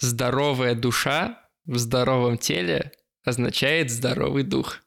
[0.00, 2.92] здоровая душа в здоровом теле
[3.24, 4.78] означает здоровый дух.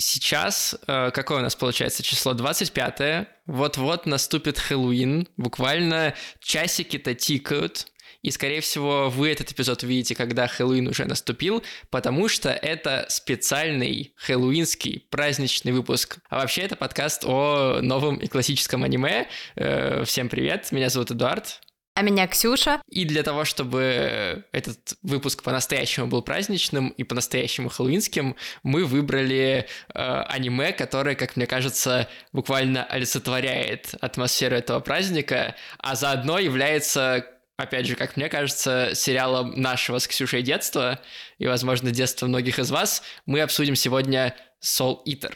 [0.00, 2.32] Сейчас, э, какое у нас получается число?
[2.32, 5.28] 25 Вот-вот наступит Хэллоуин.
[5.36, 7.88] Буквально часики-то тикают.
[8.22, 14.12] И, скорее всего, вы этот эпизод увидите, когда Хэллоуин уже наступил, потому что это специальный
[14.16, 16.18] хэллоуинский праздничный выпуск.
[16.28, 19.28] А вообще это подкаст о новом и классическом аниме.
[19.54, 21.60] Э, всем привет, меня зовут Эдуард.
[21.94, 22.80] А меня Ксюша.
[22.88, 30.22] И для того, чтобы этот выпуск по-настоящему был праздничным и по-настоящему хэллоуинским, мы выбрали э,
[30.28, 37.26] аниме, которое, как мне кажется, буквально олицетворяет атмосферу этого праздника, а заодно является
[37.58, 41.00] опять же, как мне кажется, сериалом нашего с Ксюшей детства
[41.38, 45.34] и, возможно, детства многих из вас, мы обсудим сегодня Soul Eater.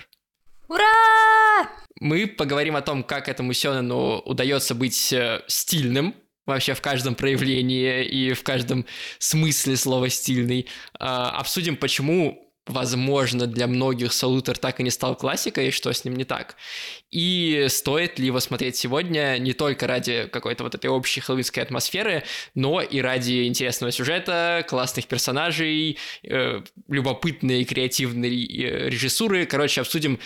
[0.68, 1.68] Ура!
[2.00, 6.14] Мы поговорим о том, как этому Сёнену удается быть э, стильным,
[6.46, 8.86] вообще в каждом проявлении и в каждом
[9.18, 10.68] смысле слова «стильный».
[10.98, 16.04] А, обсудим, почему возможно, для многих Солутер так и не стал классикой, и что с
[16.04, 16.56] ним не так.
[17.10, 22.24] И стоит ли его смотреть сегодня не только ради какой-то вот этой общей хэллоуинской атмосферы,
[22.54, 29.46] но и ради интересного сюжета, классных персонажей, э, любопытной и креативной э, режиссуры.
[29.46, 30.20] Короче, обсудим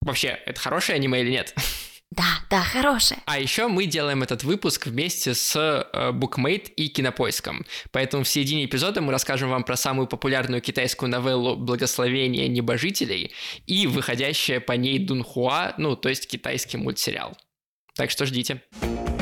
[0.00, 1.54] вообще, это хорошее аниме или нет.
[2.10, 3.20] Да, да, хорошая.
[3.26, 7.66] А еще мы делаем этот выпуск вместе с э, Bookmate и Кинопоиском.
[7.92, 13.32] Поэтому в середине эпизода мы расскажем вам про самую популярную китайскую новеллу «Благословение небожителей»
[13.66, 17.36] и выходящее по ней Дунхуа, ну, то есть китайский мультсериал.
[17.94, 18.62] Так что ждите.
[18.82, 19.17] Ждите.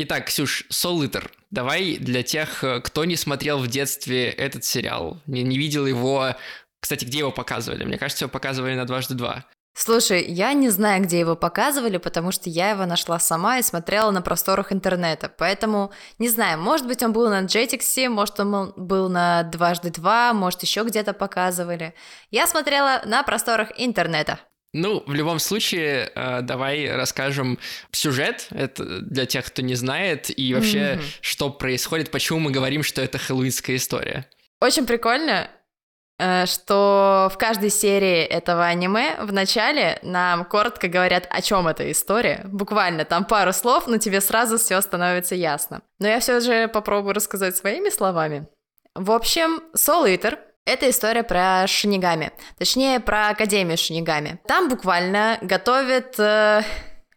[0.00, 5.42] Итак, Ксюш, Солитер, давай для тех, э, кто не смотрел в детстве этот сериал, не,
[5.42, 6.36] не видел его...
[6.80, 7.84] Кстати, где его показывали?
[7.84, 9.44] Мне кажется, его показывали на «Дважды два».
[9.74, 14.12] Слушай, я не знаю, где его показывали, потому что я его нашла сама и смотрела
[14.12, 15.32] на просторах интернета.
[15.36, 20.32] Поэтому, не знаю, может быть, он был на Jetix, может, он был на «Дважды два»,
[20.32, 21.92] может, еще где-то показывали.
[22.30, 24.38] Я смотрела на просторах интернета.
[24.80, 27.58] Ну, в любом случае, э, давай расскажем
[27.90, 31.02] сюжет, это для тех, кто не знает, и вообще, mm-hmm.
[31.20, 34.26] что происходит, почему мы говорим, что это хэллоуинская история.
[34.60, 35.50] Очень прикольно,
[36.20, 41.90] э, что в каждой серии этого аниме в начале нам коротко говорят, о чем эта
[41.90, 42.42] история.
[42.44, 45.82] Буквально там пару слов, но тебе сразу все становится ясно.
[45.98, 48.46] Но я все же попробую рассказать своими словами.
[48.94, 54.38] В общем, Soul Eater это история про шинигами, точнее про Академию шинигами.
[54.46, 56.62] Там буквально готовят э,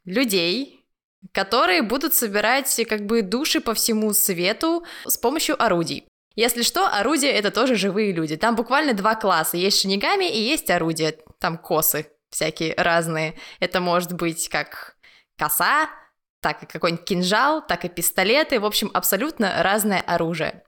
[0.05, 0.85] людей,
[1.33, 6.07] которые будут собирать как бы души по всему свету с помощью орудий.
[6.35, 8.37] Если что, орудия это тоже живые люди.
[8.37, 9.57] Там буквально два класса.
[9.57, 11.15] Есть шинигами и есть орудия.
[11.39, 13.37] Там косы всякие разные.
[13.59, 14.95] Это может быть как
[15.37, 15.89] коса,
[16.39, 18.61] так и какой-нибудь кинжал, так и пистолеты.
[18.61, 20.63] В общем, абсолютно разное оружие.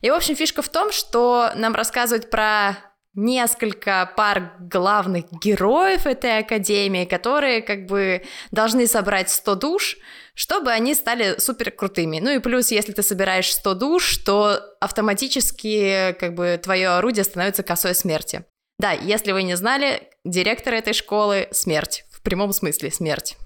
[0.00, 2.76] И, в общем, фишка в том, что нам рассказывают про
[3.16, 9.96] несколько пар главных героев этой академии, которые как бы должны собрать 100 душ,
[10.34, 12.20] чтобы они стали супер крутыми.
[12.20, 17.62] Ну и плюс, если ты собираешь 100 душ, то автоматически как бы твое орудие становится
[17.62, 18.44] косой смерти.
[18.78, 23.38] Да, если вы не знали, директор этой школы— смерть, в прямом смысле смерть.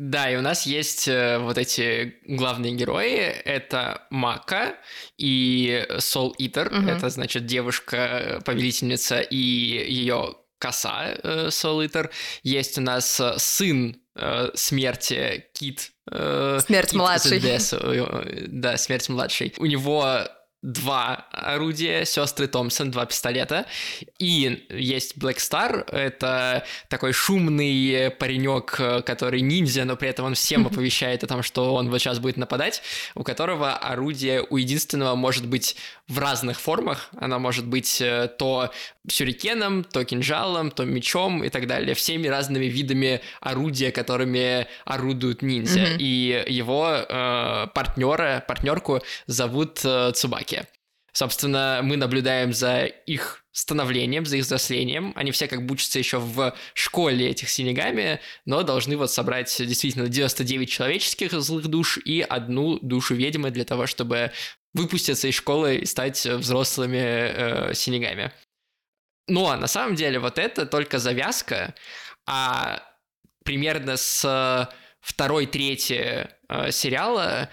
[0.00, 3.18] Да, и у нас есть э, вот эти главные герои.
[3.18, 4.76] Это Мака
[5.18, 6.68] и Сол Итер.
[6.68, 6.88] Угу.
[6.88, 12.10] Это, значит, девушка-повелительница и ее коса э, Сол Итер.
[12.42, 15.92] Есть у нас э, сын э, смерти Кит.
[16.10, 17.42] Э, смерть Кит младший.
[17.44, 19.52] Э, да, смерть младший.
[19.58, 20.26] У него
[20.62, 23.66] два орудия, сестры Томпсон, два пистолета.
[24.18, 30.66] И есть Black Star, это такой шумный паренек, который ниндзя, но при этом он всем
[30.66, 32.82] оповещает о том, что он вот сейчас будет нападать,
[33.14, 35.76] у которого орудие у единственного может быть
[36.08, 37.08] в разных формах.
[37.18, 38.70] Она может быть э, то
[39.08, 45.80] сюрикеном, то кинжалом, то мечом и так далее, всеми разными видами орудия, которыми орудуют ниндзя.
[45.80, 45.96] Mm-hmm.
[45.98, 50.49] И его э, партнера, партнерку зовут э, Цубаки.
[51.12, 55.12] Собственно, мы наблюдаем за их становлением, за их взрослением.
[55.16, 60.08] Они все как бы учатся еще в школе этих синегами, но должны вот собрать действительно
[60.08, 64.32] 99 человеческих злых душ и одну душу ведьмы для того, чтобы
[64.72, 68.32] выпуститься из школы и стать взрослыми э, синегами.
[69.26, 71.74] Но на самом деле вот это только завязка,
[72.26, 72.82] а
[73.44, 74.70] примерно с
[75.00, 77.48] второй трети э, сериала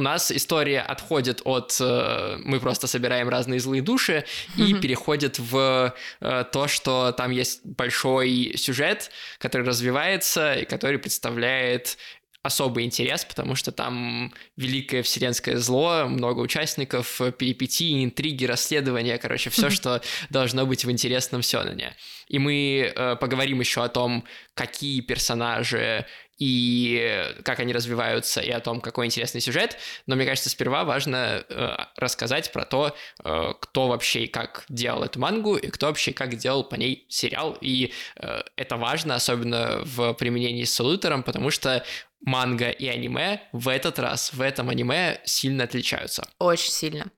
[0.00, 4.24] у нас история отходит от э, мы просто собираем разные злые души
[4.56, 4.80] и mm-hmm.
[4.80, 11.98] переходит в э, то, что там есть большой сюжет, который развивается и который представляет
[12.42, 19.68] особый интерес, потому что там великое вселенское зло, много участников, перипетии, интриги, расследования, короче, все,
[19.68, 20.00] что
[20.30, 21.94] должно быть в интересном Сёнэне.
[22.28, 24.24] И мы э, поговорим еще о том,
[24.54, 26.06] какие персонажи
[26.39, 29.77] и как они развиваются, и о том, какой интересный сюжет.
[30.05, 35.03] Но мне кажется, сперва важно э, рассказать про то, э, кто вообще и как делал
[35.03, 37.57] эту мангу, и кто вообще и как делал по ней сериал.
[37.61, 41.85] И э, это важно, особенно в применении с Солутером, потому что
[42.21, 46.27] манга и аниме в этот раз, в этом аниме сильно отличаются.
[46.39, 47.11] Очень сильно.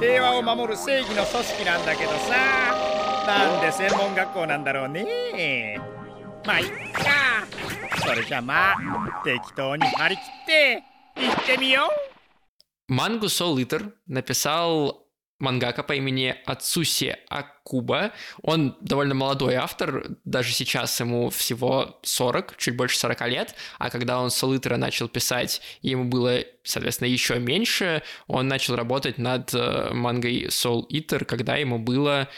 [0.00, 2.34] 平和を守る正義の組織なんだけどさ
[3.26, 5.93] なんで専門学校なんだろうね
[6.46, 7.46] まあいっか
[8.04, 8.76] それじゃまあ
[9.24, 10.82] 適当に張り切って
[11.16, 11.88] 行ってみよ
[12.88, 15.06] う Мангу Soul Eater написал
[15.40, 18.12] мангака по имени Ацуси Акуба.
[18.42, 24.20] Он довольно молодой автор, даже сейчас ему всего 40, чуть больше 40 лет, а когда
[24.20, 30.46] он Солитера начал писать, ему было, соответственно, еще меньше, он начал работать над э, мангой
[30.46, 32.28] Soul Eater, когда ему было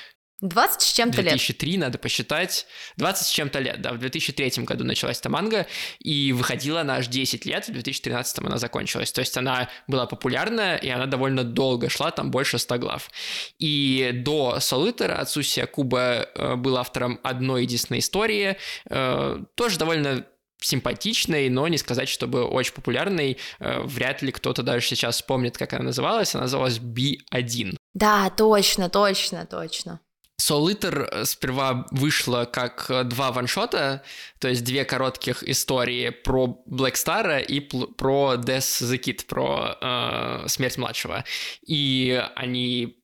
[0.42, 1.32] 20 с чем-то лет.
[1.32, 2.68] 2003, надо посчитать.
[2.98, 3.94] 20 с чем-то лет, да.
[3.94, 5.66] В 2003 году началась эта манга,
[6.00, 9.12] и выходила она аж 10 лет, в 2013 она закончилась.
[9.12, 13.10] То есть она была популярная, и она довольно долго шла, там больше 100 глав.
[13.58, 18.58] И до Солитера Ацусия Куба э, был автором одной единственной истории,
[18.90, 20.26] э, тоже довольно
[20.60, 23.38] симпатичной, но не сказать, чтобы очень популярной.
[23.60, 26.36] Э, вряд ли кто-то даже сейчас вспомнит, как она называлась.
[26.36, 27.76] Она называлась B1.
[27.94, 30.00] Да, точно, точно, точно.
[30.40, 34.04] Eater э, сперва вышло как э, два ваншота,
[34.40, 40.48] то есть две коротких истории про Блэк Стара и про Death the Kid, про э,
[40.48, 41.26] смерть младшего.
[41.66, 42.98] И они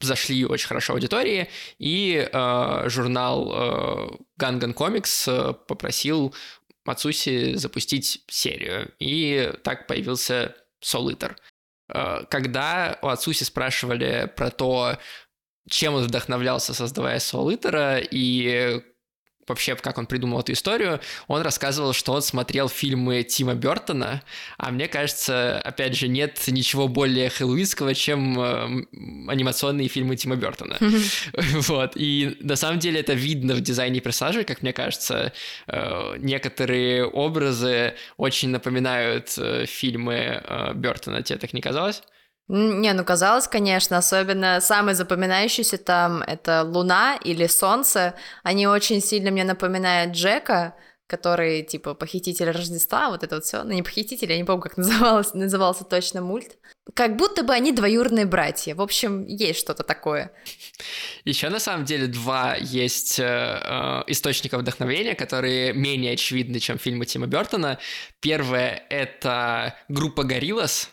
[0.00, 1.48] зашли очень хорошо аудитории,
[1.78, 4.08] и э, журнал э,
[4.40, 6.34] Ганgan Comics э, попросил
[6.84, 11.36] Мацуси запустить серию, и так появился Eater.
[11.86, 14.98] Когда у Ацуси спрашивали про то,
[15.68, 18.82] чем он вдохновлялся, создавая Soul Eater, и
[19.48, 24.22] вообще, как он придумал эту историю, он рассказывал, что он смотрел фильмы Тима Бертона,
[24.58, 28.86] а мне кажется, опять же, нет ничего более хэллоуинского, чем э,
[29.28, 30.78] анимационные фильмы Тима Бертона.
[31.54, 35.32] Вот, и на самом деле это видно в дизайне персонажей, как мне кажется.
[35.66, 40.42] Э, некоторые образы очень напоминают э, фильмы
[40.74, 42.02] Бертона, тебе так не казалось?
[42.48, 48.14] Не, ну казалось, конечно, особенно самый запоминающийся там это Луна или Солнце.
[48.42, 50.74] Они очень сильно мне напоминают Джека,
[51.06, 53.62] который типа похититель Рождества, вот это вот все.
[53.62, 56.58] Ну не похититель, я не помню, как называлось, назывался точно мульт.
[56.92, 58.74] Как будто бы они двоюродные братья.
[58.74, 60.30] В общем, есть что-то такое.
[61.24, 67.06] Еще на самом деле два есть э, э, источника вдохновения, которые менее очевидны, чем фильмы
[67.06, 67.78] Тима Бертона.
[68.20, 70.90] Первое это группа Гориллас,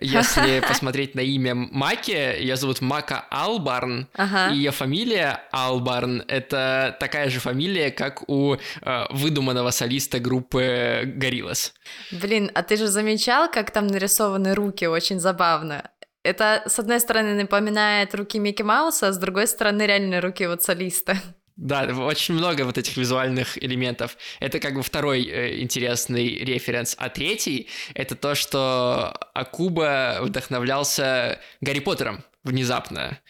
[0.00, 4.52] если посмотреть на имя Маки, ее зовут Мака Албарн, ага.
[4.52, 11.74] и ее фамилия Албарн— это такая же фамилия, как у э, выдуманного солиста группы Гориллас.
[12.10, 14.86] Блин, а ты же замечал, как там нарисованы руки?
[14.86, 15.90] Очень забавно.
[16.24, 20.62] Это, с одной стороны, напоминает руки Микки Мауса, а с другой стороны, реально руки вот
[20.62, 21.16] солиста.
[21.56, 24.16] Да, очень много вот этих визуальных элементов.
[24.40, 26.94] Это как бы второй э, интересный референс.
[26.98, 33.20] А третий— это то, что Акуба вдохновлялся Гарри Поттером внезапно.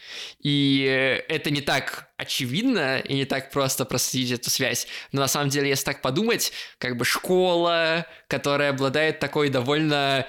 [0.41, 0.81] И
[1.27, 4.87] это не так очевидно и не так просто проследить эту связь.
[5.11, 10.25] Но на самом деле, если так подумать, как бы школа, которая обладает такой довольно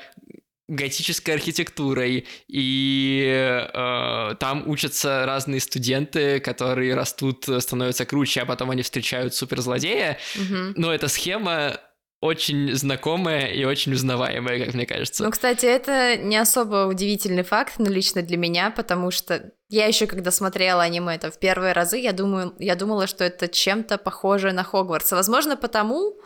[0.68, 8.83] готической архитектурой, и э, там учатся разные студенты, которые растут, становятся круче, а потом они
[8.83, 10.18] встречают суперзлодея.
[10.37, 10.73] Mm-hmm.
[10.76, 11.78] Но эта схема
[12.25, 15.23] очень знакомая и очень узнаваемая, как мне кажется.
[15.23, 20.06] Ну, кстати, это не особо удивительный факт, но лично для меня, потому что я еще
[20.06, 24.52] когда смотрела аниме это в первые разы, я думаю, я думала, что это чем-то похоже
[24.52, 25.12] на Хогвартс.
[25.12, 26.16] Возможно, потому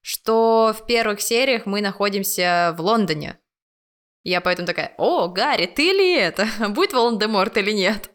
[0.00, 3.38] что в первых сериях мы находимся в Лондоне,
[4.28, 6.46] я поэтому такая, о, Гарри, ты ли это?
[6.68, 8.10] Будет Волан-де-Морт или нет?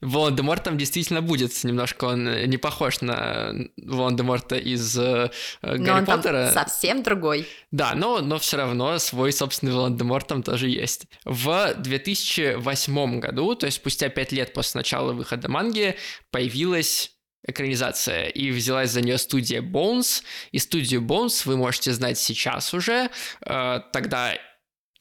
[0.00, 5.30] Волан-де-Морт там действительно будет немножко, он не похож на Волан-де-Морта из э,
[5.62, 6.50] Гарри но он Поттера.
[6.52, 7.46] Там совсем другой.
[7.70, 11.06] Да, но, но все равно свой собственный Волан-де-Морт там тоже есть.
[11.24, 15.96] В 2008 году, то есть спустя пять лет после начала выхода манги,
[16.30, 17.15] появилась
[17.46, 20.22] экранизация, и взялась за нее студия Bones,
[20.52, 23.10] и студию Bones вы можете знать сейчас уже,
[23.40, 24.34] э, тогда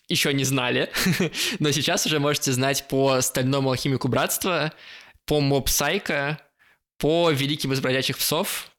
[0.07, 0.91] еще не знали,
[1.59, 4.73] но сейчас уже можете знать по «Стальному алхимику братства»,
[5.25, 6.39] по «Моб Сайка»,
[6.97, 8.69] по «Великим из бродячих псов»,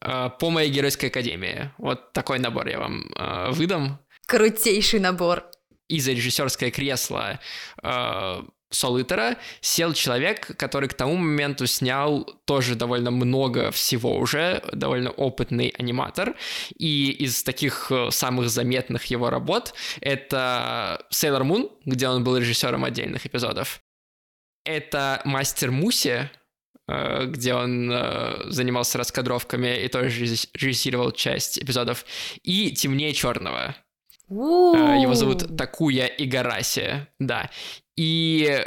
[0.00, 1.70] э, по «Моей геройской академии».
[1.78, 3.98] Вот такой набор я вам э, выдам.
[4.26, 5.50] Крутейший набор.
[5.88, 7.40] И за режиссерское кресло
[7.82, 8.42] э,
[8.72, 15.68] Солитера сел человек, который к тому моменту снял тоже довольно много всего уже, довольно опытный
[15.78, 16.34] аниматор.
[16.76, 22.84] И из таких э, самых заметных его работ это Sailor Moon, где он был режиссером
[22.84, 23.82] отдельных эпизодов.
[24.64, 26.30] Это Мастер Муси,
[26.88, 30.08] э, где он э, занимался раскадровками и тоже
[30.54, 32.04] режиссировал часть эпизодов.
[32.42, 33.76] И «Темнее черного»,
[34.32, 37.50] его зовут Такуя Игараси, да.
[37.96, 38.64] И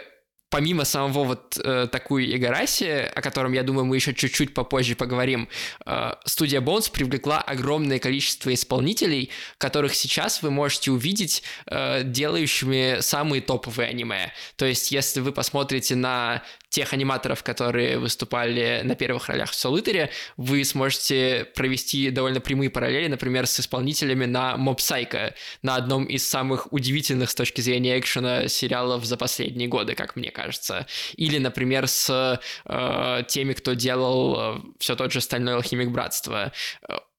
[0.55, 5.49] помимо самого вот э, такой Игараси, о котором, я думаю, мы еще чуть-чуть попозже поговорим,
[5.85, 13.41] э, студия Bones привлекла огромное количество исполнителей, которых сейчас вы можете увидеть э, делающими самые
[13.41, 14.31] топовые аниме.
[14.55, 20.09] То есть, если вы посмотрите на тех аниматоров, которые выступали на первых ролях в Солитере,
[20.37, 26.27] вы сможете провести довольно прямые параллели, например, с исполнителями на Mob Psycho, на одном из
[26.27, 30.87] самых удивительных с точки зрения экшена сериалов за последние годы, как мне кажется.
[31.15, 36.51] Или, например, с э, теми, кто делал э, все тот же «Стальной алхимик братства»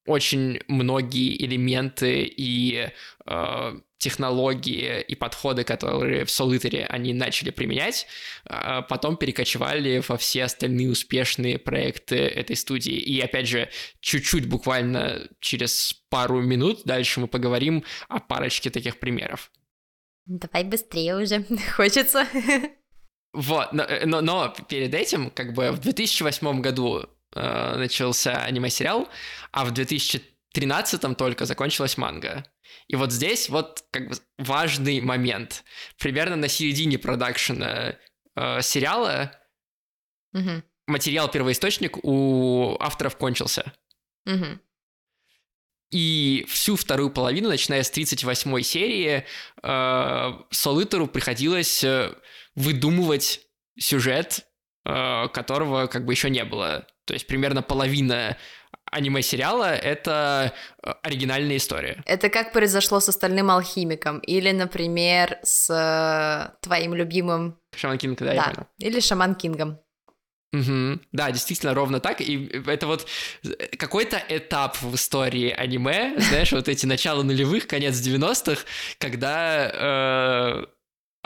[0.07, 2.91] очень многие элементы и
[3.27, 8.07] э, технологии и подходы, которые в Solitaire они начали применять,
[8.45, 12.95] а потом перекочевали во все остальные успешные проекты этой студии.
[12.95, 19.51] И опять же, чуть-чуть буквально через пару минут дальше мы поговорим о парочке таких примеров.
[20.27, 21.45] Давай быстрее уже,
[21.77, 22.27] хочется.
[23.33, 29.09] Вот, но, но, но перед этим, как бы в 2008 году э, начался аниме-сериал,
[29.53, 32.45] а в 2013 только закончилась манга.
[32.89, 35.65] И вот здесь вот как бы важный момент.
[35.99, 37.97] Примерно на середине продакшена
[38.37, 39.33] э, сериала
[40.33, 40.63] угу.
[40.87, 43.73] материал первоисточник у авторов кончился.
[44.27, 44.61] Угу.
[45.91, 49.25] И всю вторую половину, начиная с 38 серии,
[49.63, 52.13] э, Солитеру приходилось э,
[52.57, 53.41] выдумывать
[53.79, 54.47] сюжет,
[54.85, 56.87] э, которого как бы еще не было.
[57.05, 58.37] То есть примерно половина
[58.91, 60.53] аниме-сериала— это
[60.83, 62.03] э, оригинальная история.
[62.07, 67.59] Это как произошло с «Остальным алхимиком» или, например, с э, твоим любимым...
[67.75, 68.33] Шаман Кинг, да, да.
[68.35, 68.67] я понял.
[68.79, 69.79] Или Шаман Кингом.
[70.53, 71.01] Угу.
[71.13, 72.21] Да, действительно, ровно так.
[72.21, 73.07] И это вот
[73.45, 78.63] э, какой-то этап в истории аниме, знаешь, вот эти начала нулевых, конец 90-х,
[78.99, 80.67] когда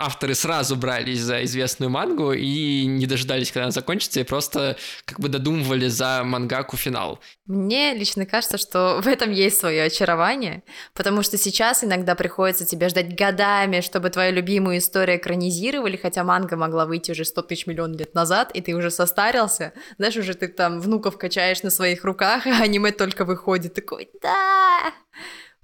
[0.01, 5.21] авторы сразу брались за известную мангу и не дожидались, когда она закончится, и просто как
[5.21, 7.21] бы додумывали за мангаку финал.
[7.47, 10.63] Мне лично кажется, что в этом есть свое очарование,
[10.95, 16.57] потому что сейчас иногда приходится тебе ждать годами, чтобы твою любимую историю экранизировали, хотя манга
[16.57, 20.49] могла выйти уже 100 тысяч миллионов лет назад, и ты уже состарился, знаешь, уже ты
[20.49, 24.93] там внуков качаешь на своих руках, а аниме только выходит, такой, да,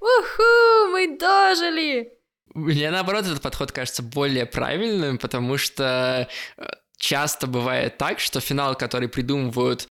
[0.00, 2.15] уху, мы дожили!
[2.56, 6.62] Мне, наоборот, этот подход кажется более правильным, потому что э,
[6.96, 9.86] часто бывает так, что финал, который придумывают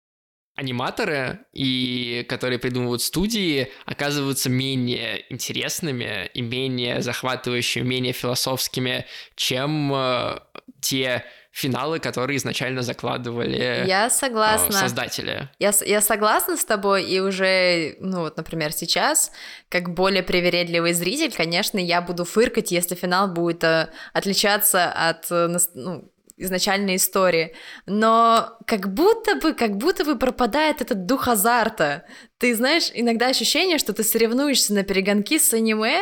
[0.55, 9.05] аниматоры и которые придумывают студии, оказываются менее интересными и менее захватывающими, менее философскими,
[9.35, 10.39] чем э,
[10.81, 11.23] те
[11.55, 14.73] финалы, которые изначально закладывали я согласна.
[14.73, 15.49] Э, создатели.
[15.57, 19.31] Я, я согласна с тобой, и уже, ну вот, например, сейчас,
[19.69, 25.57] как более привередливый зритель, конечно, я буду фыркать, если финал будет э, отличаться от э,
[25.73, 32.03] ну, изначальной истории, но как будто бы, как будто бы пропадает этот дух азарта.
[32.37, 36.01] Ты знаешь, иногда ощущение, что ты соревнуешься на перегонки с аниме,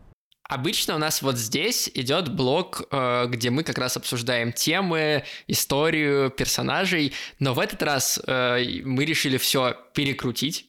[0.51, 6.29] Обычно у нас вот здесь идет блок, э, где мы как раз обсуждаем темы, историю
[6.29, 10.65] персонажей, но в этот раз э, мы решили все перекрутить,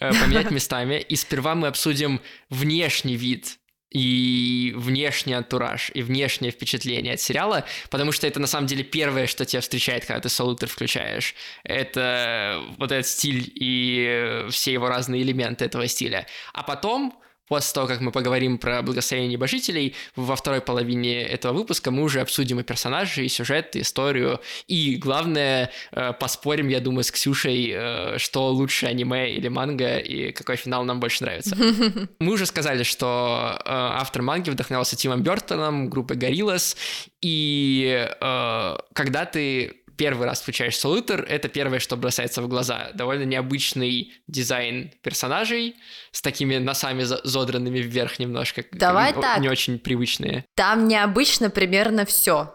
[0.00, 3.60] э, поменять местами, и сперва мы обсудим внешний вид
[3.90, 9.28] и внешний антураж, и внешнее впечатление от сериала, потому что это на самом деле первое,
[9.28, 11.36] что тебя встречает, когда ты Солутер включаешь.
[11.62, 16.26] Это вот этот стиль и все его разные элементы этого стиля.
[16.52, 17.21] А потом
[17.52, 22.22] после того, как мы поговорим про благословение небожителей, во второй половине этого выпуска мы уже
[22.22, 27.70] обсудим и персонажей, и сюжет, и историю, и, главное, э, поспорим, я думаю, с Ксюшей,
[27.74, 31.54] э, что лучше аниме или манга, и какой финал нам больше нравится.
[32.20, 36.74] Мы уже сказали, что э, автор манги вдохновился Тимом Бертоном, группой Gorillaz,
[37.20, 38.08] и
[38.94, 42.90] когда ты первый раз включаешь Солитер, это первое, что бросается в глаза.
[42.94, 45.76] Довольно необычный дизайн персонажей
[46.10, 48.64] с такими носами задранными вверх немножко.
[48.72, 49.38] Давай так.
[49.38, 50.44] Не очень привычные.
[50.54, 52.54] Там необычно примерно все.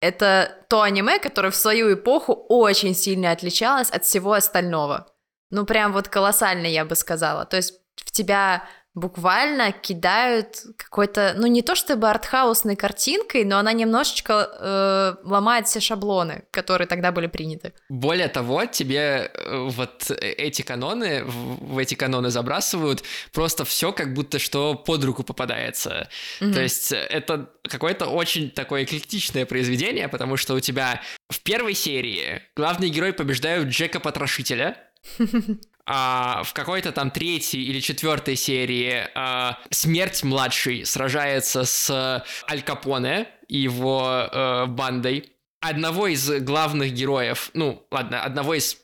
[0.00, 5.12] Это то аниме, которое в свою эпоху очень сильно отличалось от всего остального.
[5.50, 7.46] Ну, прям вот колоссально, я бы сказала.
[7.46, 13.72] То есть в тебя буквально кидают какой-то, ну не то чтобы артхаусной картинкой, но она
[13.72, 17.72] немножечко э, ломает все шаблоны, которые тогда были приняты.
[17.88, 23.02] Более того, тебе э, вот эти каноны, в, эти каноны забрасывают
[23.32, 26.08] просто все как будто что под руку попадается.
[26.40, 26.52] Mm-hmm.
[26.52, 32.42] То есть это какое-то очень такое эклектичное произведение, потому что у тебя в первой серии
[32.56, 34.76] главный герой побеждают Джека Потрошителя,
[35.90, 43.26] а, в какой-то там третьей или четвертой серии а, смерть младший сражается с Аль Капоне
[43.48, 45.32] и его а, бандой.
[45.60, 48.76] Одного из главных героев, ну ладно, одного из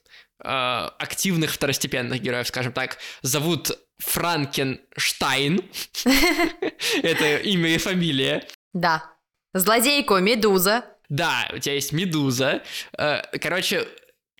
[0.43, 5.61] а, активных второстепенных героев, скажем так, зовут Франкенштайн.
[7.03, 8.47] Это имя и фамилия.
[8.73, 9.13] Да.
[9.53, 10.87] Злодейку Медуза.
[11.11, 12.63] Да, у тебя есть Медуза.
[12.97, 13.87] Э, короче,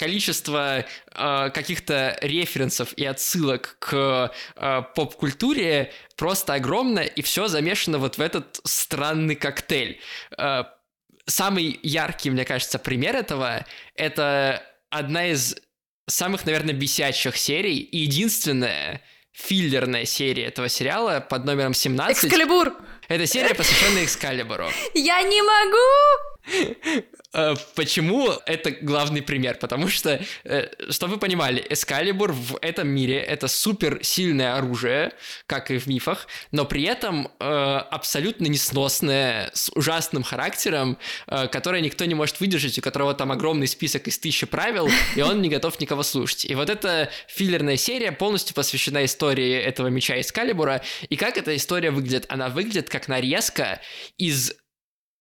[0.05, 0.85] количество
[1.15, 8.21] э, каких-то референсов и отсылок к э, поп-культуре просто огромно, и все замешано вот в
[8.21, 9.99] этот странный коктейль.
[10.37, 10.65] Э,
[11.25, 15.57] самый яркий, мне кажется, пример этого— это одна из
[16.07, 19.01] самых, наверное, бесячих серий, и единственная
[19.33, 22.25] филлерная серия этого сериала под номером 17.
[22.25, 22.75] Экскалибур!
[23.09, 24.69] Это серия, посвященная Экскалибуру.
[24.93, 27.05] Я не могу!
[27.35, 29.59] Э, почему это главный пример?
[29.59, 35.13] Потому что, э, чтобы вы понимали, Эскалибур в этом мире это супер сильное оружие,
[35.47, 42.05] как и в мифах, но при этом э, абсолютно несносное, с ужасным характером, которое никто
[42.05, 45.81] не может выдержать, у которого там огромный список из тысячи правил, и он не готов
[45.81, 46.45] никого слушать.
[46.45, 50.83] И вот эта филлерная серия полностью посвящена истории этого меча Эскалибура.
[51.09, 52.27] И как эта история выглядит?
[52.29, 53.81] Она выглядит как нарезка
[54.19, 54.53] из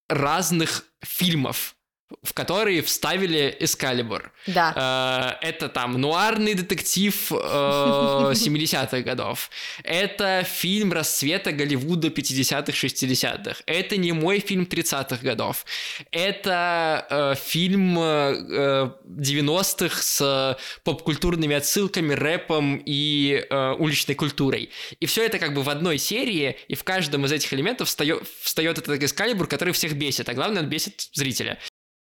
[0.09, 1.75] разных фильмов
[2.21, 4.31] в которые вставили Эскалибур.
[4.47, 5.37] Да.
[5.41, 9.49] Э, это там нуарный детектив 70-х э, годов.
[9.83, 13.61] Это фильм расцвета Голливуда 50-х, 60-х.
[13.65, 15.65] Это не мой фильм 30-х годов.
[16.11, 23.45] Это э, фильм 90-х с поп-культурными отсылками, рэпом и
[23.79, 24.69] уличной культурой.
[24.99, 28.77] И все это как бы в одной серии, и в каждом из этих элементов встает
[28.77, 31.59] этот Эскалибур, который всех бесит, а главное, он бесит зрителя.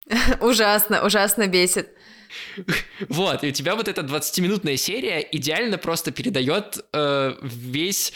[0.41, 1.89] Ужасно, ужасно бесит.
[3.09, 8.13] Вот, и у тебя вот эта 20-минутная серия идеально просто передает э, весь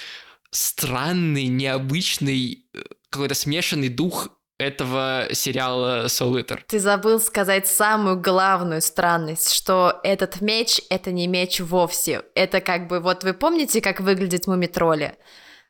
[0.51, 6.61] странный, необычный, э, какой-то смешанный дух этого сериала Soul Eater.
[6.65, 12.21] Ты забыл сказать самую главную странность, что этот меч— это не меч вовсе.
[12.35, 15.17] Это как бы, вот вы помните, как выглядит мумитроли?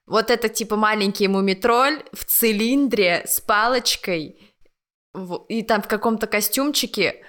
[0.05, 4.39] Вот это типа маленький мумитроль в цилиндре с палочкой—
[5.49, 7.23] и там в каком-то костюмчике,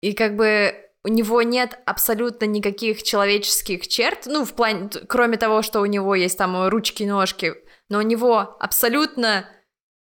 [0.00, 0.74] и как бы
[1.04, 6.14] у него нет абсолютно никаких человеческих черт, ну, в плане, кроме того, что у него
[6.14, 7.54] есть там ручки-ножки,
[7.88, 9.48] но у него абсолютно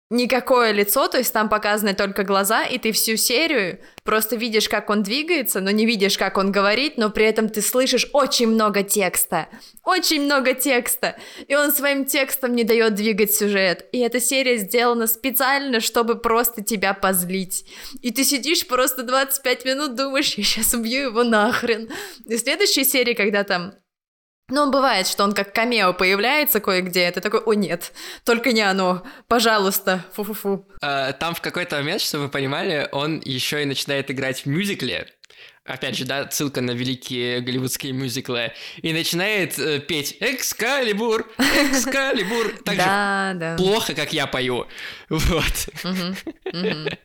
[0.09, 4.89] никакое лицо, то есть там показаны только глаза, и ты всю серию просто видишь, как
[4.89, 8.81] он двигается, но не видишь, как он говорит, но при этом ты слышишь очень много
[8.81, 9.49] текста,
[9.83, 11.15] очень много текста,
[11.47, 13.87] и он своим текстом не дает двигать сюжет.
[13.91, 17.65] И эта серия сделана специально, чтобы просто тебя позлить.
[18.01, 21.89] И ты сидишь просто 25 минут, думаешь, я сейчас убью его нахрен.
[22.25, 23.73] И в следующей серии, когда там
[24.49, 29.03] ну, бывает, что он как камео появляется кое-где, это такой, о нет, только не оно,
[29.27, 30.67] пожалуйста, фу-фу-фу.
[30.81, 35.07] А, там в какой-то момент, чтобы вы понимали, он еще и начинает играть в мюзикле,
[35.65, 41.31] опять же, да, ссылка на великие голливудские мюзиклы, и начинает э, петь «Экскалибур!
[41.37, 43.55] Экскалибур!» Так да, же да.
[43.55, 44.67] плохо, как я пою.
[45.09, 45.69] Вот.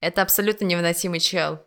[0.00, 1.66] Это абсолютно невыносимый чел.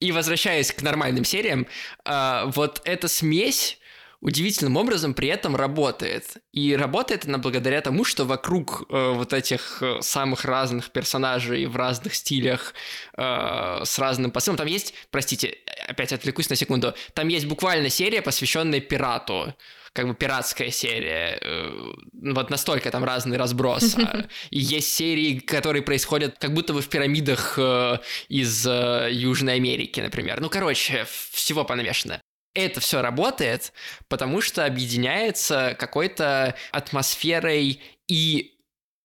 [0.00, 1.66] И возвращаясь к нормальным сериям,
[2.04, 3.78] э, вот эта смесь
[4.24, 6.38] удивительным образом при этом работает.
[6.52, 11.76] И работает она благодаря тому, что вокруг э, вот этих э, самых разных персонажей в
[11.76, 12.72] разных стилях,
[13.18, 18.22] э, с разным посылом, там есть, простите, опять отвлекусь на секунду, там есть буквально серия,
[18.22, 19.54] посвященная пирату,
[19.94, 21.38] как бы пиратская серия.
[21.40, 23.96] Э, вот настолько там разный разброс.
[24.04, 29.54] А, и есть серии, которые происходят как будто бы в пирамидах э, из э, Южной
[29.54, 30.40] Америки, например.
[30.40, 32.20] Ну, короче, всего понамешано
[32.54, 33.72] это все работает,
[34.08, 38.54] потому что объединяется какой-то атмосферой и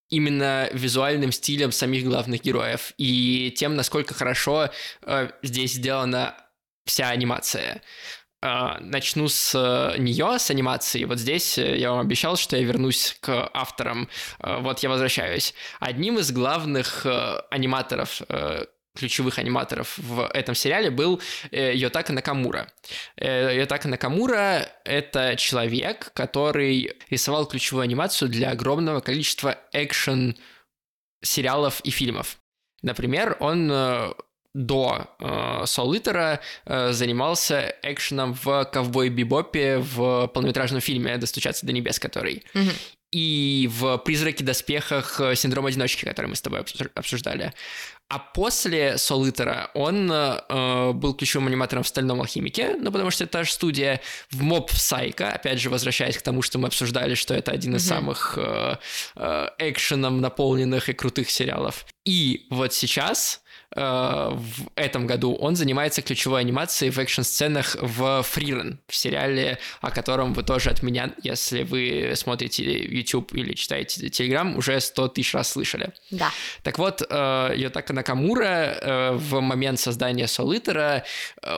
[0.08, 4.70] именно визуальным стилем самих главных героев и тем, насколько хорошо
[5.02, 6.36] э, здесь сделана
[6.84, 7.82] вся анимация.
[8.42, 11.04] Э, начну с э, нее, с анимации.
[11.04, 14.08] Вот здесь э, я вам обещал, что я вернусь к авторам.
[14.38, 15.54] Э, вот я возвращаюсь.
[15.78, 17.06] Одним из главных
[17.50, 18.22] аниматоров
[18.96, 21.22] ключевых аниматоров в этом сериале был
[21.52, 22.72] Йотака Накамура.
[23.16, 30.36] Йотака Накамура— это человек, который рисовал ключевую анимацию для огромного количества экшен
[31.22, 32.38] сериалов и фильмов.
[32.82, 33.70] Например, он
[34.54, 41.98] до э, Солитера э, занимался экшеном в «Ковбой Бибопе» в полнометражном фильме «Достучаться до небес»,
[41.98, 42.44] который.
[42.54, 45.20] Mm-hmm и в «Призраке доспехах.
[45.34, 47.52] Синдром одиночки», который мы с тобой обсуждали.
[48.10, 53.34] А после Солитера он э, был ключевым аниматором в «Стальном алхимике», ну, потому что это
[53.34, 54.00] та же студия,
[54.32, 57.84] в «Моб Сайка», опять же, возвращаясь к тому, что мы обсуждали, что это один из
[57.84, 57.88] mm-hmm.
[57.88, 58.76] самых э,
[59.14, 61.86] э, экшеном наполненных и крутых сериалов.
[62.04, 63.42] И вот сейчас
[63.76, 69.90] Э, в этом году он занимается ключевой анимацией в экшн-сценах в Фрирен, в сериале, о
[69.90, 75.34] котором вы тоже от меня, если вы смотрите YouTube или читаете Telegram, уже 100 тысяч
[75.34, 75.92] раз слышали.
[76.10, 76.30] Да.
[76.62, 81.04] Так вот, э, Йотака Накамура э, в момент создания Солитера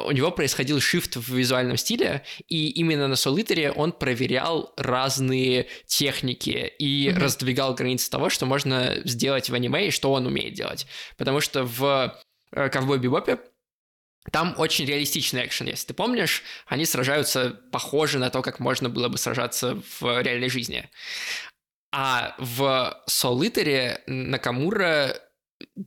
[0.05, 6.73] у него происходил шифт в визуальном стиле, и именно на Солитере он проверял разные техники
[6.79, 7.19] и mm-hmm.
[7.19, 10.87] раздвигал границы того, что можно сделать в аниме и что он умеет делать.
[11.17, 12.13] Потому что в
[12.53, 13.39] Э, Ковбой Бибопе,
[14.31, 19.09] там очень реалистичный экшен, если ты помнишь, они сражаются похоже на то, как можно было
[19.09, 20.89] бы сражаться в реальной жизни.
[21.91, 25.19] А в Солитере Накамура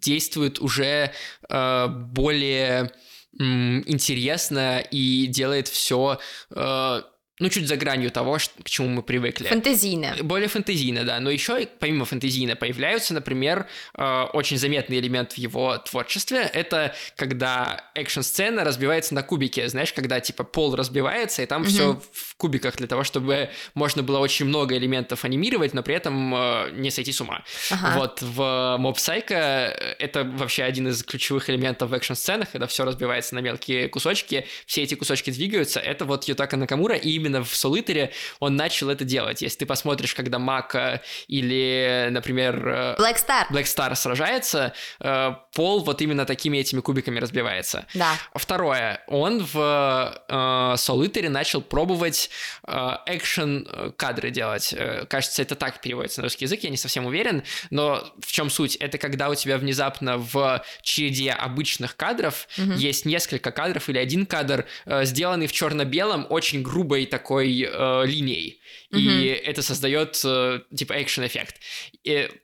[0.02, 1.12] действует уже
[1.50, 2.92] э, более
[3.38, 6.20] интересно и делает все
[6.52, 7.02] э,
[7.40, 9.48] ну, чуть за гранью того, к чему мы привыкли.
[9.48, 10.16] Фантазийно.
[10.22, 11.20] Более фантазийно, да.
[11.20, 13.68] Но еще, помимо фантазийно, появляются, например,
[13.98, 16.50] э, очень заметный элемент в его творчестве.
[16.54, 19.68] Это когда экшн-сцена разбивается на кубики.
[19.68, 21.70] Знаешь, когда, типа, пол разбивается, и там угу.
[21.70, 26.34] все в кубиках для того, чтобы можно было очень много элементов анимировать, но при этом
[26.34, 27.44] э, не сойти с ума.
[27.70, 28.00] Ага.
[28.00, 28.40] Вот в
[28.80, 33.90] Mob Psycho это вообще один из ключевых элементов в экшн-сценах, когда все разбивается на мелкие
[33.90, 35.82] кусочки, все эти кусочки двигаются.
[35.82, 39.42] Это вот Ютака Накамура, и именно в Солитере он начал это делать.
[39.42, 42.68] Если ты посмотришь, когда Мака или, например...
[42.68, 43.48] Э, Black Star.
[43.50, 47.86] Black Star сражается, э, пол вот именно такими этими кубиками разбивается.
[47.94, 48.14] Да.
[48.34, 49.04] Второе.
[49.08, 52.30] Он в Солитере начал пробовать
[52.66, 54.76] экшен-кадры делать.
[55.10, 58.76] Кажется, это так переводится на русский язык, я не совсем уверен, но в чем суть?
[58.78, 62.74] Это когда у тебя внезапно в череде обычных кадров угу.
[62.74, 68.60] есть несколько кадров или один кадр, э, сделанный в черно-белом, очень грубой такой э, линией.
[68.92, 69.00] Угу.
[69.00, 71.56] И это создает э, типа экшен-эффект.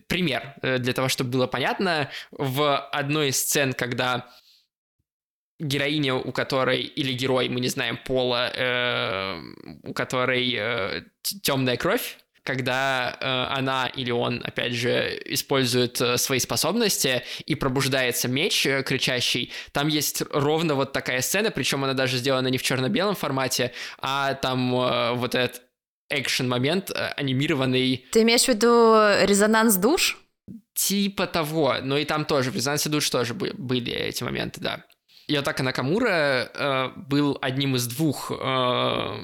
[0.08, 4.30] Пример, э, для того, чтобы было понятно, в одной из сцен, когда
[5.60, 9.42] героиня, у которой, или герой, мы не знаем пола, э,
[9.84, 11.04] у которой э,
[11.44, 18.28] темная кровь, когда э, она или он, опять же, использует э, свои способности и пробуждается
[18.28, 22.64] меч э, кричащий, там есть ровно вот такая сцена, причем она даже сделана не в
[22.64, 25.62] черно-белом формате, а там э, вот этот
[26.10, 28.06] экшен-момент э, анимированный.
[28.12, 30.18] Ты имеешь в виду резонанс душ?
[30.74, 34.84] Типа того, но и там тоже, в резонансе душ тоже были эти моменты, да.
[35.28, 39.18] Йотака Накамура э, был одним из двух э,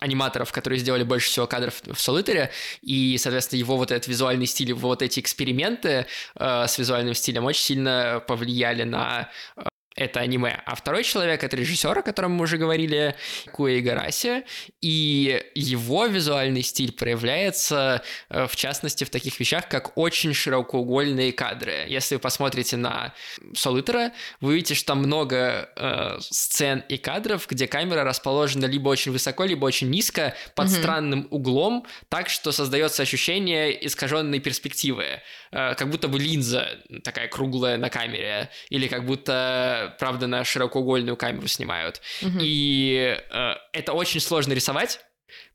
[0.00, 2.50] аниматоров, которые сделали больше всего кадров в Солитере,
[2.82, 7.62] и, соответственно, его вот этот визуальный стиль, вот эти эксперименты э, с визуальным стилем очень
[7.62, 9.69] сильно повлияли на э,
[10.00, 10.62] это аниме.
[10.64, 13.14] А второй человек— это режиссер, о котором мы уже говорили,
[13.52, 14.44] Куэ Игараси,
[14.80, 21.84] и его визуальный стиль проявляется, э, в частности, в таких вещах, как очень широкоугольные кадры.
[21.86, 23.12] Если вы посмотрите на
[23.54, 29.12] Солитера, вы увидите, что там много э, сцен и кадров, где камера расположена либо очень
[29.12, 30.78] высоко, либо очень низко, под mm-hmm.
[30.78, 35.04] странным углом, так что создается ощущение искаженной перспективы,
[35.52, 41.16] э, как будто бы линза такая круглая на камере, или как будто правда, на широкоугольную
[41.16, 42.00] камеру снимают.
[42.22, 42.38] Угу.
[42.40, 45.00] И э, это очень сложно рисовать,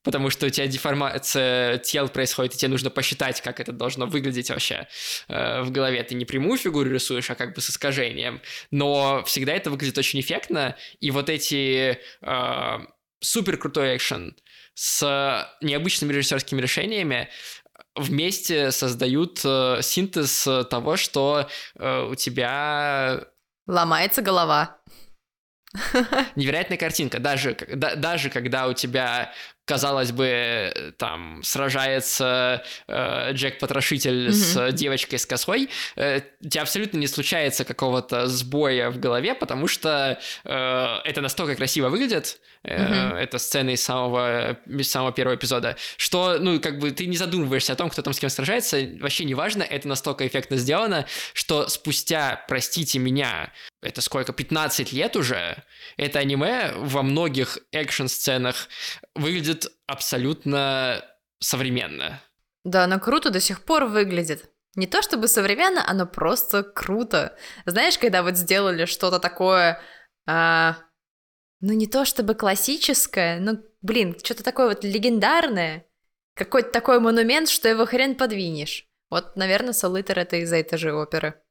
[0.03, 4.49] потому что у тебя деформация тел происходит, и тебе нужно посчитать, как это должно выглядеть
[4.49, 4.87] вообще
[5.27, 6.03] э, в голове.
[6.03, 8.41] Ты не прямую фигуру рисуешь, а как бы с искажением.
[8.71, 11.99] Но всегда это выглядит очень эффектно, и вот эти...
[12.21, 12.79] Э,
[13.21, 14.35] супер крутой экшен
[14.75, 17.29] с необычными режиссерскими решениями
[17.95, 23.25] вместе создают э, синтез того, что э, у тебя
[23.67, 24.77] Ломается голова.
[26.35, 27.19] невероятная картинка.
[27.19, 29.33] Даже, да, даже когда у тебя
[29.65, 34.31] казалось бы, там сражается э, Джек Потрошитель mm-hmm.
[34.31, 39.67] с девочкой с косой, э, у тебя абсолютно не случается какого-то сбоя в голове, потому
[39.67, 43.17] что э, это настолько красиво выглядит, э, mm-hmm.
[43.17, 47.73] эта сцена из самого, из самого первого эпизода, что, ну, как бы ты не задумываешься
[47.73, 51.67] о том, кто там с кем сражается, вообще не важно, это настолько эффектно сделано, что
[51.69, 53.51] спустя, простите меня,
[53.85, 55.63] это сколько, 15 лет уже,
[55.95, 58.67] это аниме во многих экшн-сценах
[59.13, 61.05] выглядит абсолютно
[61.39, 62.21] современно.
[62.63, 64.49] Да, оно круто до сих пор выглядит.
[64.75, 67.37] Не то чтобы современно, оно просто круто.
[67.65, 69.79] Знаешь, когда вот сделали что-то такое,
[70.27, 70.77] а,
[71.61, 75.85] ну не то чтобы классическое, но, блин, что-то такое вот легендарное,
[76.33, 78.87] какой-то такой монумент, что его хрен подвинешь.
[79.09, 81.41] Вот, наверное, Солитер это из-за этой же оперы.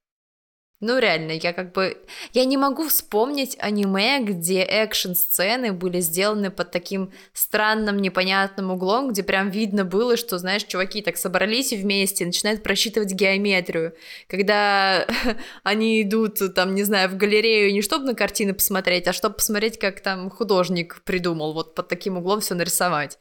[0.80, 1.96] Ну, реально, я как бы...
[2.32, 9.22] Я не могу вспомнить аниме, где экшн-сцены были сделаны под таким странным, непонятным углом, где
[9.22, 13.94] прям видно было, что, знаешь, чуваки так собрались вместе, начинают просчитывать геометрию.
[14.28, 15.06] Когда
[15.62, 19.78] они идут, там, не знаю, в галерею не чтобы на картины посмотреть, а чтобы посмотреть,
[19.78, 23.18] как там художник придумал вот под таким углом все нарисовать.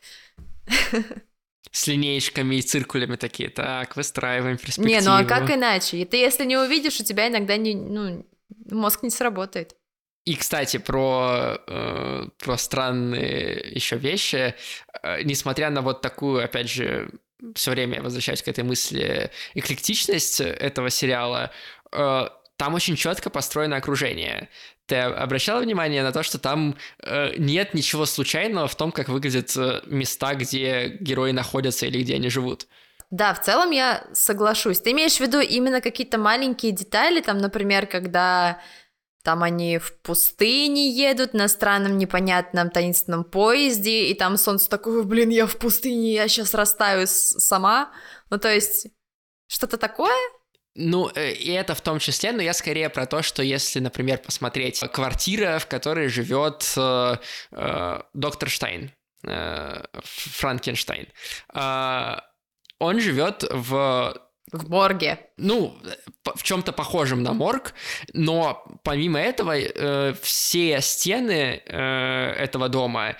[1.74, 4.88] с линеечками и циркулями такие, так, выстраиваем перспективу.
[4.88, 5.98] Не, ну а как иначе?
[5.98, 8.26] И ты, если не увидишь, у тебя иногда не, ну,
[8.70, 9.76] мозг не сработает.
[10.26, 14.54] И, кстати, про, э, про странные еще вещи,
[15.02, 17.10] э, несмотря на вот такую, опять же,
[17.56, 21.52] все время возвращаюсь к этой мысли, эклектичность этого сериала,
[21.92, 24.48] э, там очень четко построено окружение.
[24.86, 29.56] Ты обращала внимание на то, что там э, нет ничего случайного в том, как выглядят
[29.56, 32.68] э, места, где герои находятся или где они живут?
[33.10, 34.82] Да, в целом я соглашусь.
[34.82, 38.60] Ты имеешь в виду именно какие-то маленькие детали, там, например, когда
[39.24, 45.30] там они в пустыне едут на странном непонятном таинственном поезде, и там солнце такое, блин,
[45.30, 47.92] я в пустыне, я сейчас растаю сама.
[48.30, 48.88] Ну, то есть,
[49.48, 50.18] что-то такое?
[50.76, 54.18] Ну, э, и это в том числе, но я скорее про то, что если, например,
[54.20, 57.18] посмотреть квартира, в которой живет э,
[57.52, 58.92] э, доктор Штайн,
[59.24, 61.08] э, Франкенштейн,
[61.54, 62.16] э,
[62.80, 64.16] он живет в
[64.52, 65.20] в морге.
[65.38, 65.76] Ну,
[66.36, 67.74] в чем-то похожем на морг,
[68.14, 73.16] но помимо этого э, все стены э, этого дома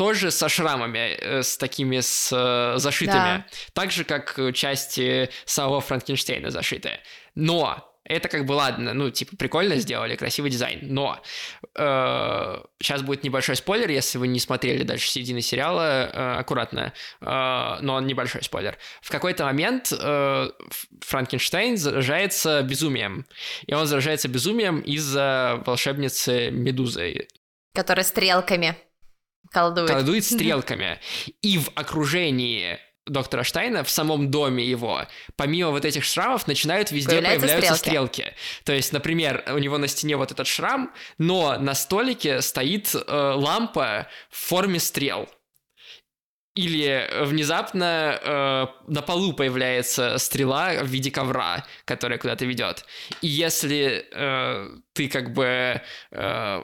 [0.00, 3.12] тоже со шрамами, э, с такими с э, зашитыми.
[3.12, 3.46] Да.
[3.74, 7.00] Так же, как части самого Франкенштейна зашитые.
[7.34, 11.20] Но это как бы ладно, ну, типа, прикольно сделали, красивый дизайн, но
[11.76, 17.78] э, сейчас будет небольшой спойлер, если вы не смотрели дальше середины сериала, э, аккуратно, э,
[17.82, 18.78] но небольшой спойлер.
[19.02, 20.50] В какой-то момент э,
[21.02, 23.26] Франкенштейн заражается безумием,
[23.66, 27.28] и он заражается безумием из-за волшебницы Медузы.
[27.74, 28.76] Которая стрелками
[29.50, 29.90] колдует.
[29.90, 31.00] Колдует стрелками.
[31.42, 37.16] И в окружении доктора Штайна в самом доме его, помимо вот этих шрамов, начинают везде
[37.16, 38.20] появляются, появляются стрелки.
[38.20, 38.36] стрелки.
[38.64, 43.32] То есть, например, у него на стене вот этот шрам, но на столике стоит э,
[43.36, 45.28] лампа в форме стрел.
[46.56, 52.84] Или внезапно э, на полу появляется стрела в виде ковра, которая куда-то ведет.
[53.22, 56.62] И если э, ты как бы э,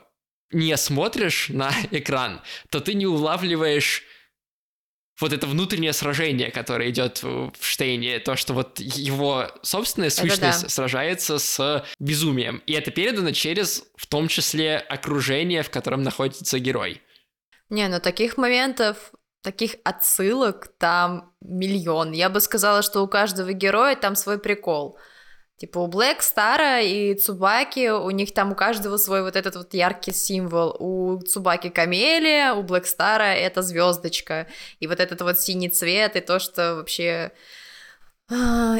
[0.51, 4.03] не смотришь на экран, то ты не улавливаешь
[5.19, 10.69] вот это внутреннее сражение, которое идет в Штейне, то, что вот его собственная сущность да.
[10.69, 12.61] сражается с безумием.
[12.67, 17.01] И это передано через, в том числе, окружение, в котором находится герой.
[17.69, 22.11] Не, ну таких моментов, таких отсылок там миллион.
[22.11, 24.99] Я бы сказала, что у каждого героя там свой прикол.
[25.57, 29.73] Типа у Блэк Стара и Цубаки, у них там у каждого свой вот этот вот
[29.73, 30.75] яркий символ.
[30.79, 34.47] У Цубаки камелия, у Блэк Стара это звездочка.
[34.79, 37.31] И вот этот вот синий цвет, и то, что вообще...
[38.29, 38.77] А,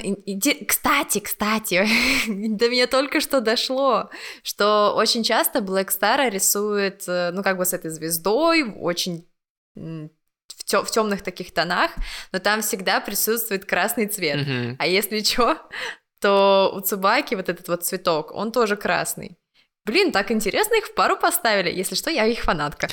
[0.68, 1.88] кстати, кстати,
[2.28, 4.12] до меня только что дошло,
[4.44, 9.26] что очень часто Блэк Стара рисует, э, ну, как бы с этой звездой, очень
[9.74, 11.92] в, тё- в темных таких тонах,
[12.32, 14.48] но там всегда присутствует красный цвет.
[14.48, 14.76] Mm-hmm.
[14.80, 15.58] А если что,
[16.20, 19.38] то у Цубаки вот этот вот цветок, он тоже красный.
[19.86, 21.72] Блин, так интересно, их в пару поставили.
[21.72, 22.90] Если что, я их фанатка.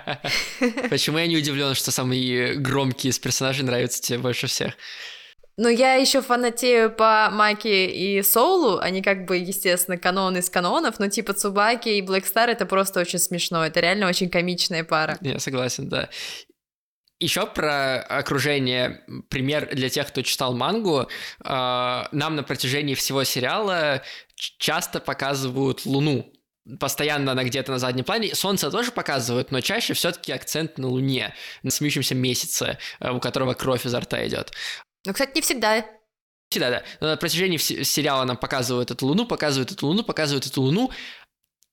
[0.90, 4.74] Почему я не удивлен, что самые громкие из персонажей нравятся тебе больше всех?
[5.56, 11.00] Ну, я еще фанатею по Маки и Соулу, они как бы, естественно, канон из канонов,
[11.00, 15.18] но типа Цубаки и Блэк Стар это просто очень смешно, это реально очень комичная пара.
[15.20, 16.10] Я согласен, да.
[17.20, 21.08] Еще про окружение, пример для тех, кто читал мангу,
[21.40, 24.02] а, нам на протяжении всего сериала
[24.36, 26.32] часто показывают Луну,
[26.78, 28.34] постоянно она где-то на заднем плане.
[28.34, 33.54] Солнце тоже показывают, но чаще все-таки акцент на Луне, на смеющемся месяце, э, у которого
[33.54, 34.52] кровь изо рта идет.
[35.04, 35.84] Ну, кстати, не всегда.
[36.50, 36.82] Всегда, да.
[37.00, 40.92] Но на протяжении сериала нам показывают эту Луну, показывают эту Луну, показывают эту Луну.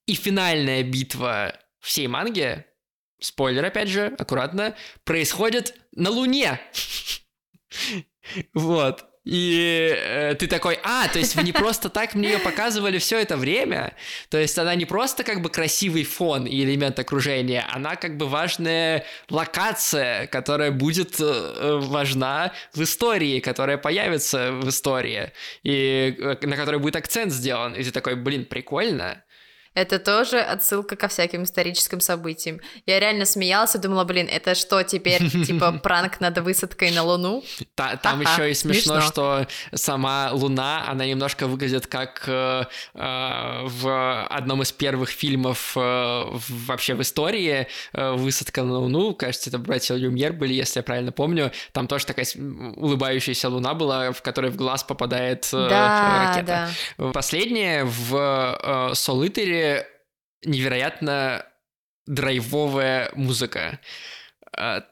[0.06, 2.66] И финальная битва всей манги
[3.20, 6.60] спойлер опять же, аккуратно, происходит на Луне.
[8.54, 9.06] Вот.
[9.26, 13.20] И э, ты такой, а, то есть вы не просто так мне ее показывали все
[13.20, 13.96] это время,
[14.30, 18.28] то есть она не просто как бы красивый фон и элемент окружения, она как бы
[18.28, 25.32] важная локация, которая будет э, важна в истории, которая появится в истории,
[25.64, 27.74] и э, на которой будет акцент сделан.
[27.74, 29.24] И ты такой, блин, прикольно.
[29.76, 32.62] Это тоже отсылка ко всяким историческим событиям.
[32.86, 37.44] Я реально смеялась и думала, блин, это что теперь, типа, пранк над высадкой на Луну?
[37.76, 44.62] Там еще и смешно, что сама Луна, она немножко выглядит как э, э, в одном
[44.62, 46.24] из первых фильмов э,
[46.66, 51.52] вообще в истории «Высадка на Луну», кажется, это братья Люмьер были, если я правильно помню,
[51.74, 52.26] там тоже такая
[52.76, 56.70] улыбающаяся Луна была, в которой в глаз попадает да, ракета.
[56.98, 57.12] Да.
[57.12, 58.94] Последнее в
[60.44, 61.46] Невероятно
[62.06, 63.80] драйвовая музыка.
[64.56, 64.86] А,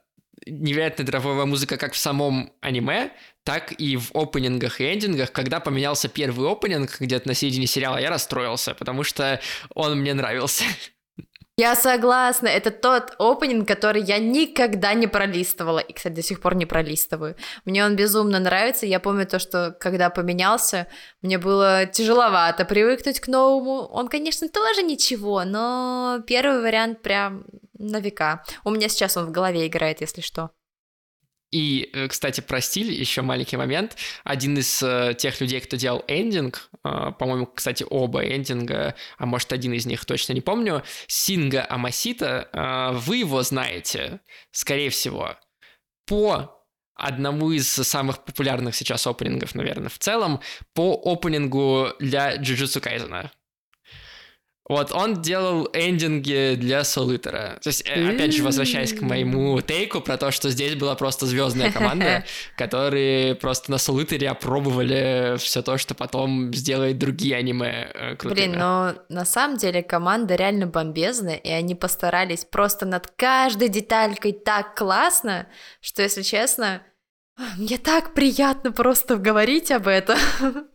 [0.46, 3.12] невероятно драйвовая музыка как в самом аниме,
[3.44, 5.32] так и в опенингах и эндингах.
[5.32, 9.40] Когда поменялся первый опенинг где-то на середине сериала, я расстроился, потому что
[9.74, 10.64] он мне нравился.
[11.56, 16.56] Я согласна, это тот опенинг, который я никогда не пролистывала, и, кстати, до сих пор
[16.56, 17.36] не пролистываю.
[17.64, 20.88] Мне он безумно нравится, я помню то, что когда поменялся,
[21.22, 23.86] мне было тяжеловато привыкнуть к новому.
[23.86, 27.46] Он, конечно, тоже ничего, но первый вариант прям
[27.78, 28.44] на века.
[28.64, 30.50] У меня сейчас он в голове играет, если что.
[31.54, 33.96] И, э, кстати, про стиль еще маленький момент.
[34.24, 39.54] Один из э, тех людей, кто делал эндинг, э, по-моему, кстати, оба эндинга, а может,
[39.54, 45.36] один из них, точно не помню, Синга Амасита, э, вы его знаете, скорее всего,
[46.08, 46.60] по
[46.96, 50.40] одному из самых популярных сейчас опенингов, наверное, в целом,
[50.74, 53.32] по опенингу для Джуджутсу Кайзена.
[54.70, 57.60] Вот, он делал эндинги для Солитера.
[57.62, 61.26] То есть, э, опять же, возвращаясь к моему тейку про то, что здесь была просто
[61.26, 62.24] звездная команда,
[62.58, 68.48] которые просто на Солитере опробовали все то, что потом сделает другие аниме э, крутыми.
[68.48, 74.32] Блин, но на самом деле команда реально бомбезная, и они постарались просто над каждой деталькой
[74.32, 75.48] так классно,
[75.82, 76.82] что, если честно,
[77.58, 80.18] мне так приятно просто говорить об этом.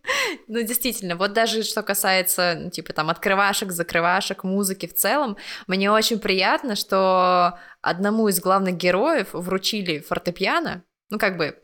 [0.48, 5.90] ну, действительно, вот даже что касается, ну, типа, там, открывашек, закрывашек, музыки в целом, мне
[5.90, 11.56] очень приятно, что одному из главных героев вручили фортепиано, ну, как бы,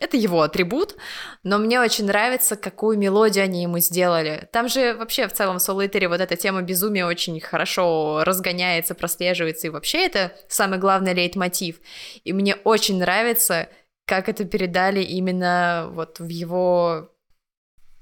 [0.00, 0.96] это его атрибут,
[1.44, 4.48] но мне очень нравится, какую мелодию они ему сделали.
[4.52, 9.68] Там же вообще в целом в Солитере вот эта тема безумия очень хорошо разгоняется, прослеживается,
[9.68, 11.76] и вообще это самый главный лейтмотив.
[12.24, 13.68] И мне очень нравится,
[14.06, 17.10] как это передали именно вот в его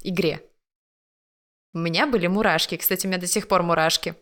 [0.00, 0.40] игре.
[1.74, 2.76] У меня были мурашки.
[2.76, 4.14] Кстати, у меня до сих пор мурашки.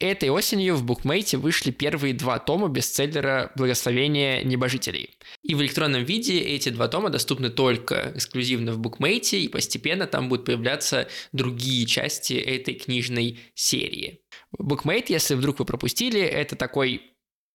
[0.00, 5.18] Этой осенью в букмейте вышли первые два тома бестселлера «Благословение небожителей».
[5.42, 10.30] И в электронном виде эти два тома доступны только эксклюзивно в букмейте, и постепенно там
[10.30, 14.22] будут появляться другие части этой книжной серии.
[14.52, 17.02] Букмейт, если вдруг вы пропустили, это такой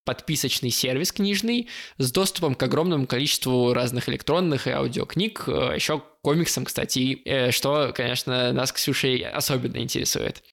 [0.06, 6.66] подписочный сервис книжный с доступом к огромному количеству разных электронных и аудиокниг, э, еще комиксам,
[6.66, 10.44] кстати, э, что, конечно, нас, Ксюшей, особенно интересует.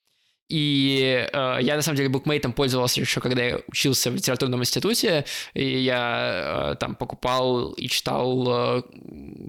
[0.52, 5.24] И э, я, на самом деле, букмейтом пользовался еще, когда я учился в литературном институте,
[5.54, 8.82] и я э, там покупал и читал э,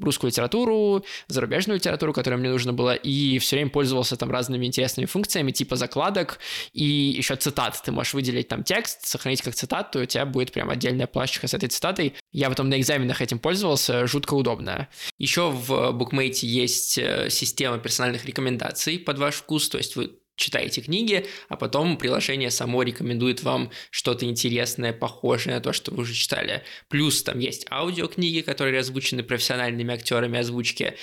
[0.01, 5.05] русскую литературу, зарубежную литературу, которая мне нужна была, и все время пользовался там разными интересными
[5.05, 6.39] функциями, типа закладок
[6.71, 7.81] и еще цитат.
[7.83, 11.49] Ты можешь выделить там текст, сохранить как цитату, и у тебя будет прям отдельная плашечка
[11.49, 12.13] с этой цитатой.
[12.31, 14.87] Я потом на экзаменах этим пользовался, жутко удобно.
[15.17, 20.81] Еще в букмейте есть э, система персональных рекомендаций под ваш вкус, то есть вы читаете
[20.81, 26.13] книги, а потом приложение само рекомендует вам что-то интересное, похожее на то, что вы уже
[26.13, 26.63] читали.
[26.89, 30.95] Плюс там есть аудиокниги, которые озвучены профессиональными актерами озвучки,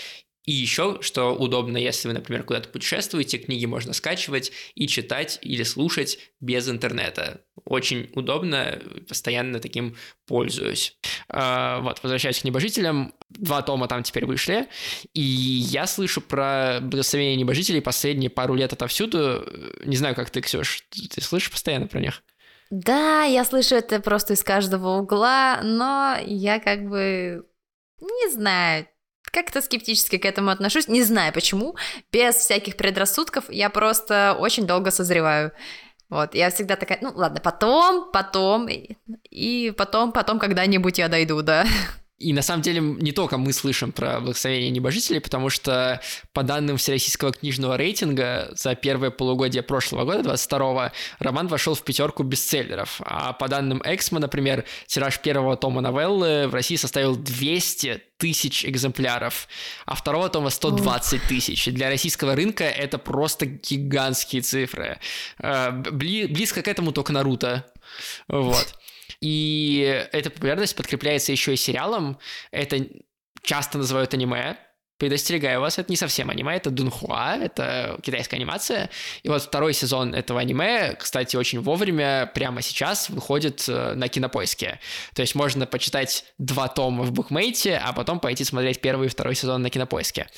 [0.46, 5.62] И еще, что удобно, если вы, например, куда-то путешествуете, книги можно скачивать и читать или
[5.62, 7.42] слушать без интернета.
[7.64, 10.96] Очень удобно, постоянно таким пользуюсь.
[11.28, 14.66] А, вот, возвращаясь к небожителям, два тома там теперь вышли,
[15.12, 19.46] и я слышу про благословение небожителей последние пару лет отовсюду.
[19.84, 22.22] Не знаю, как ты, Ксюш, ты слышишь постоянно про них?
[22.70, 27.44] Да, я слышу это просто из каждого угла, но я как бы
[28.00, 28.86] не знаю,
[29.32, 30.88] как-то скептически к этому отношусь.
[30.88, 31.76] Не знаю почему.
[32.12, 35.52] Без всяких предрассудков я просто очень долго созреваю.
[36.08, 38.68] Вот, я всегда такая, ну ладно, потом, потом,
[39.30, 41.64] и, потом, потом когда-нибудь я дойду, да.
[42.20, 46.02] И на самом деле не только мы слышим про благословение небожителей, потому что
[46.34, 52.22] по данным Всероссийского книжного рейтинга за первое полугодие прошлого года, 22-го, роман вошел в пятерку
[52.22, 53.00] бестселлеров.
[53.06, 59.48] А по данным Эксмо, например, тираж первого тома новеллы в России составил 200 тысяч экземпляров,
[59.86, 61.64] а второго тома 120 тысяч.
[61.72, 64.98] Для российского рынка это просто гигантские цифры.
[65.38, 67.64] Э, близко к этому только Наруто.
[68.28, 68.74] Вот.
[69.20, 72.18] И эта популярность подкрепляется еще и сериалом.
[72.50, 72.86] Это
[73.42, 74.56] часто называют аниме,
[75.00, 78.90] Предостерегаю вас, это не совсем аниме, это Дунхуа, это китайская анимация.
[79.22, 84.78] И вот второй сезон этого аниме, кстати, очень вовремя, прямо сейчас, выходит э, на кинопоиске.
[85.14, 89.34] То есть можно почитать два тома в букмейте, а потом пойти смотреть первый и второй
[89.34, 90.28] сезон на кинопоиске.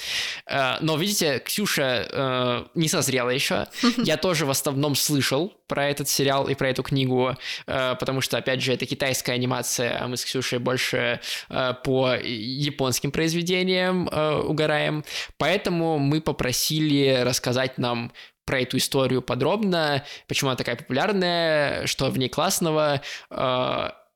[0.46, 3.66] Э, но, видите, Ксюша э, не созрела еще.
[3.96, 8.60] Я тоже в основном слышал про этот сериал и про эту книгу, потому что, опять
[8.60, 14.06] же, это китайская анимация, а мы с Ксюшей больше по японским произведениям
[14.46, 15.02] угораем.
[15.38, 18.12] Поэтому мы попросили рассказать нам
[18.44, 23.00] про эту историю подробно, почему она такая популярная, что в ней классного.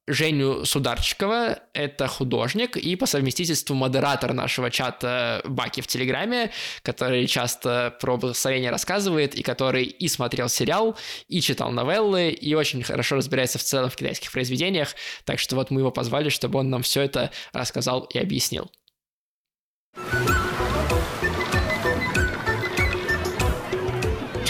[0.07, 6.53] Женю Сударчикова, это художник и по совместительству модератор нашего чата Баки в Телеграме,
[6.83, 10.97] который часто про благословение рассказывает, и который и смотрел сериал,
[11.27, 14.95] и читал новеллы, и очень хорошо разбирается в целом в китайских произведениях,
[15.25, 18.71] так что вот мы его позвали, чтобы он нам все это рассказал и объяснил.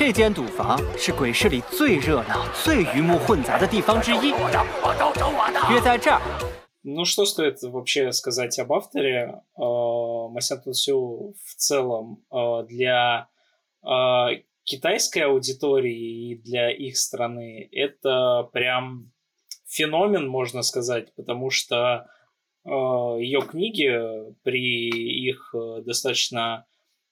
[0.06, 4.32] 这间赌房是鬼市里最热闹、最鱼目混杂的地方之一。
[5.72, 6.22] 约在这儿。
[6.84, 9.42] Ну, что стоит вообще сказать об авторе?
[9.56, 12.24] Масяту Сю в целом
[12.68, 13.28] для
[14.64, 19.12] китайской аудитории и для их страны это прям
[19.68, 22.08] феномен, можно сказать, потому что
[22.64, 23.90] Э, ее книги
[24.44, 26.66] при их э, достаточно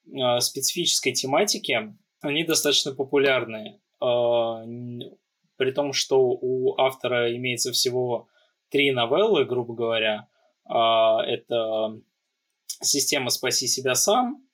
[0.05, 3.81] э, специфической тематике, они достаточно популярны.
[4.01, 8.29] При том, что у автора имеется всего
[8.70, 10.29] три новеллы, грубо говоря.
[10.66, 12.01] Это
[12.66, 14.47] «Система спаси себя сам»,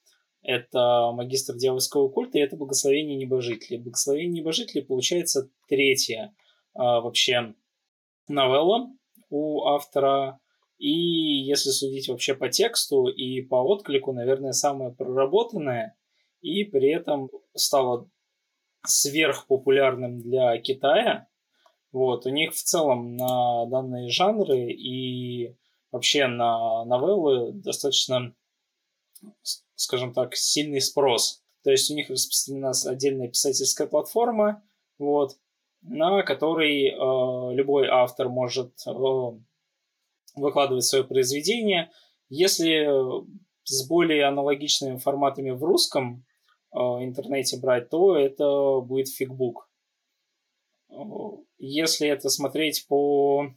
[0.43, 3.79] это «Магистр дьявольского культа» и это «Благословение небожителей».
[3.79, 6.35] «Благословение небожителей» получается третья
[6.75, 7.55] вообще
[8.29, 8.91] новелла
[9.31, 10.41] у автора
[10.79, 15.95] и если судить вообще по тексту и по отклику, наверное, самое проработанное
[16.41, 18.09] и при этом стало
[18.87, 21.29] сверхпопулярным для Китая.
[21.93, 25.57] Вот, у них в целом на данные жанры и
[25.91, 28.35] вообще на новеллы достаточно,
[29.75, 31.43] скажем так, сильный спрос.
[31.63, 34.63] То есть у них распространена отдельная писательская платформа,
[34.99, 35.37] вот,
[35.83, 38.93] на которой э, любой автор может э,
[40.37, 41.91] выкладывать свое произведение.
[42.29, 42.89] Если
[43.65, 46.25] с более аналогичными форматами в русском
[46.73, 49.69] интернете брать, то это будет фигбук.
[51.59, 53.49] Если это смотреть по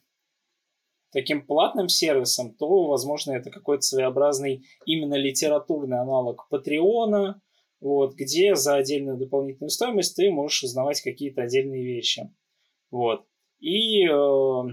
[1.11, 7.41] таким платным сервисам, то, возможно, это какой-то своеобразный именно литературный аналог Патреона,
[7.79, 12.29] вот, где за отдельную дополнительную стоимость ты можешь узнавать какие-то отдельные вещи.
[12.91, 13.25] Вот.
[13.59, 14.63] И э,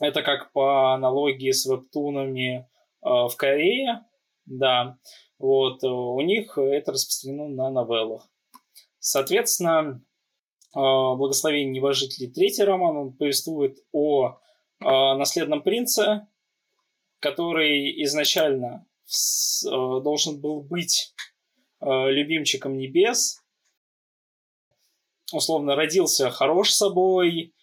[0.00, 2.64] это как по аналогии с вебтунами э,
[3.02, 4.04] в Корее,
[4.46, 4.98] да.
[5.38, 8.28] Вот, э, у них это распространено на новеллах.
[8.98, 10.02] Соответственно,
[10.74, 14.38] э, «Благословение небожителей» третий роман, он повествует о
[14.80, 16.26] наследном принце,
[17.20, 18.86] который изначально
[19.70, 21.14] должен был быть
[21.80, 23.40] любимчиком небес,
[25.32, 27.54] условно родился хорош собой,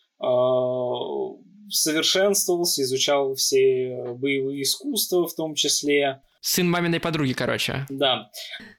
[1.69, 6.21] совершенствовался, изучал все боевые искусства в том числе.
[6.41, 7.85] Сын маминой подруги, короче.
[7.89, 8.31] Да.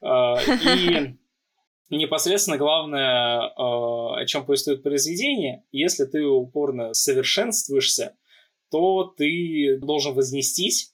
[0.03, 1.17] А, и
[1.91, 8.17] непосредственно главное, а, о чем повествует произведение, если ты упорно совершенствуешься,
[8.71, 10.93] то ты должен вознестись,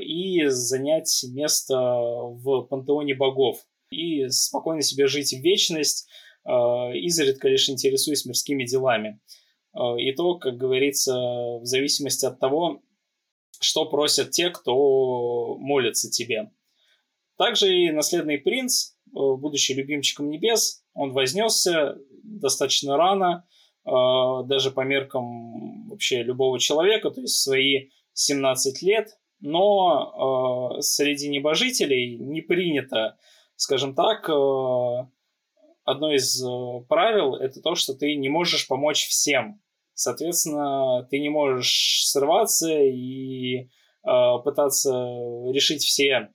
[0.00, 3.58] и занять место в пантеоне богов
[3.90, 6.08] и спокойно себе жить в вечность,
[6.44, 9.20] изредка лишь интересуясь мирскими делами.
[9.98, 11.12] И то, как говорится,
[11.60, 12.82] в зависимости от того,
[13.60, 16.50] что просят те, кто молится тебе.
[17.36, 23.46] Также и наследный принц, э, будучи любимчиком небес, он вознесся достаточно рано,
[23.86, 23.90] э,
[24.46, 32.16] даже по меркам вообще любого человека, то есть свои 17 лет, но э, среди небожителей
[32.18, 33.16] не принято,
[33.56, 34.28] скажем так,
[35.84, 36.42] одно из
[36.88, 39.60] правил это то, что ты не можешь помочь всем.
[40.00, 43.68] Соответственно, ты не можешь срываться и э,
[44.42, 44.90] пытаться
[45.52, 46.30] решить все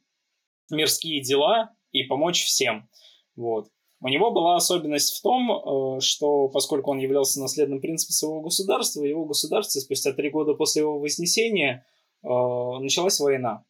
[0.70, 2.88] мирские дела и помочь всем.
[3.36, 3.70] Вот.
[4.02, 9.04] У него была особенность в том, э, что поскольку он являлся наследным принципом своего государства,
[9.04, 11.88] его государстве спустя три года после его вознесения
[12.22, 13.66] э, началась война.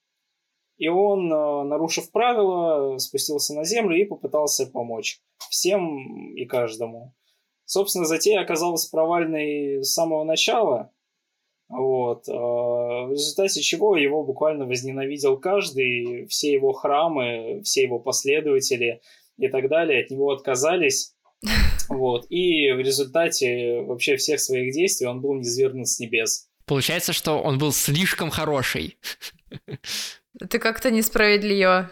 [0.75, 7.13] И он, э, нарушив правила, спустился на землю и попытался помочь всем и каждому.
[7.65, 10.91] Собственно, затея оказалась провальной с самого начала,
[11.67, 12.27] вот.
[12.27, 19.01] В результате чего его буквально возненавидел каждый, все его храмы, все его последователи
[19.37, 21.13] и так далее от него отказались.
[21.87, 22.25] Вот.
[22.29, 26.49] И в результате вообще всех своих действий он был низвергнут с небес.
[26.65, 28.97] Получается, что он был слишком хороший.
[30.41, 31.91] Это как-то несправедливо.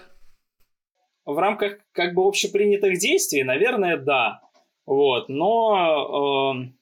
[1.25, 4.41] В рамках как бы общепринятых действий, наверное, да.
[4.85, 6.73] Вот, но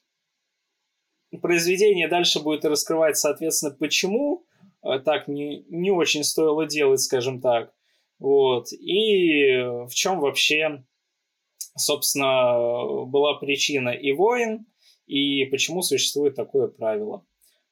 [1.31, 4.45] э, произведение дальше будет раскрывать, соответственно, почему
[4.83, 7.73] э, так не, не очень стоило делать, скажем так.
[8.17, 10.83] Вот, и в чем вообще,
[11.75, 14.65] собственно, была причина и войн,
[15.07, 17.25] и почему существует такое правило.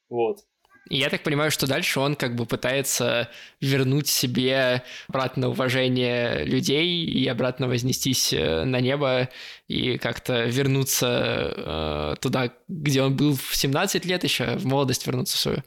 [0.10, 0.46] Вот.
[0.90, 3.30] И я так понимаю, что дальше он как бы пытается
[3.62, 9.30] вернуть себе обратно уважение людей и обратно вознестись э, на небо
[9.68, 15.38] и как-то вернуться э, туда, где он был в 17 лет еще, в молодость вернуться
[15.38, 15.64] в свою.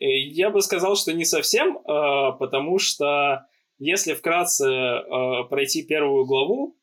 [0.00, 3.46] Э, я бы сказал, что не совсем, э, потому что
[3.78, 6.76] если вкратце э, пройти первую главу,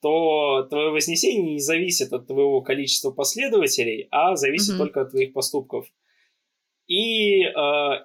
[0.00, 4.78] то твое вознесение не зависит от твоего количества последователей, а зависит mm-hmm.
[4.78, 5.86] только от твоих поступков.
[6.88, 7.50] И э,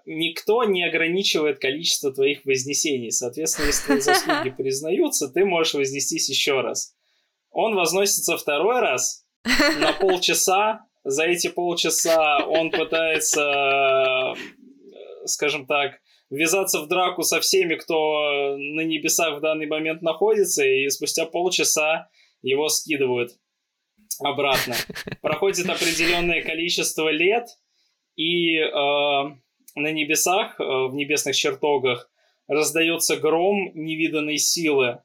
[0.06, 3.12] никто не ограничивает количество твоих вознесений.
[3.12, 6.94] Соответственно, если твои заслуги признаются, ты можешь вознестись еще раз.
[7.50, 9.26] Он возносится второй раз
[9.80, 10.82] на полчаса.
[11.06, 14.34] За эти полчаса он пытается,
[15.26, 20.90] скажем так, ввязаться в драку со всеми, кто на небесах в данный момент находится, и
[20.90, 22.10] спустя полчаса
[22.42, 23.32] его скидывают
[24.20, 24.76] обратно.
[25.22, 27.48] Проходит определенное количество лет,
[28.16, 28.72] и э,
[29.76, 32.10] на небесах, э, в небесных чертогах,
[32.48, 35.00] раздается гром невиданной силы.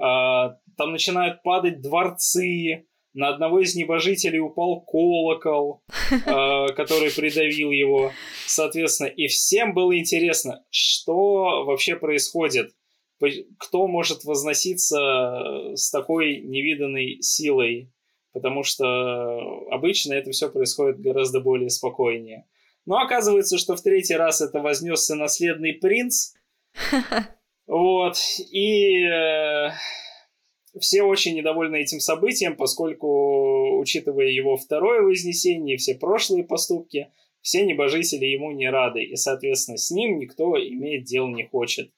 [0.00, 8.12] Э, там начинают падать дворцы, на одного из небожителей упал колокол, э, который придавил его,
[8.46, 9.08] соответственно.
[9.08, 12.70] И всем было интересно, что вообще происходит,
[13.58, 17.90] кто может возноситься с такой невиданной силой
[18.32, 18.84] потому что
[19.70, 22.46] обычно это все происходит гораздо более спокойнее.
[22.86, 26.34] Но оказывается, что в третий раз это вознесся наследный принц.
[27.66, 28.16] Вот.
[28.50, 29.70] И э,
[30.80, 37.12] все очень недовольны этим событием, поскольку, учитывая его второе вознесение и все прошлые поступки,
[37.42, 41.92] все небожители ему не рады, и, соответственно, с ним никто иметь дел не хочет.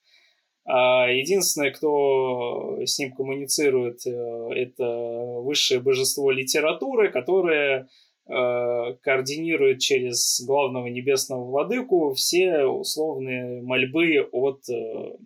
[0.65, 4.11] А единственное, кто с ним коммуницирует, э,
[4.55, 7.89] это высшее божество литературы, которое
[8.29, 15.17] э, координирует через главного небесного владыку все условные мольбы от э,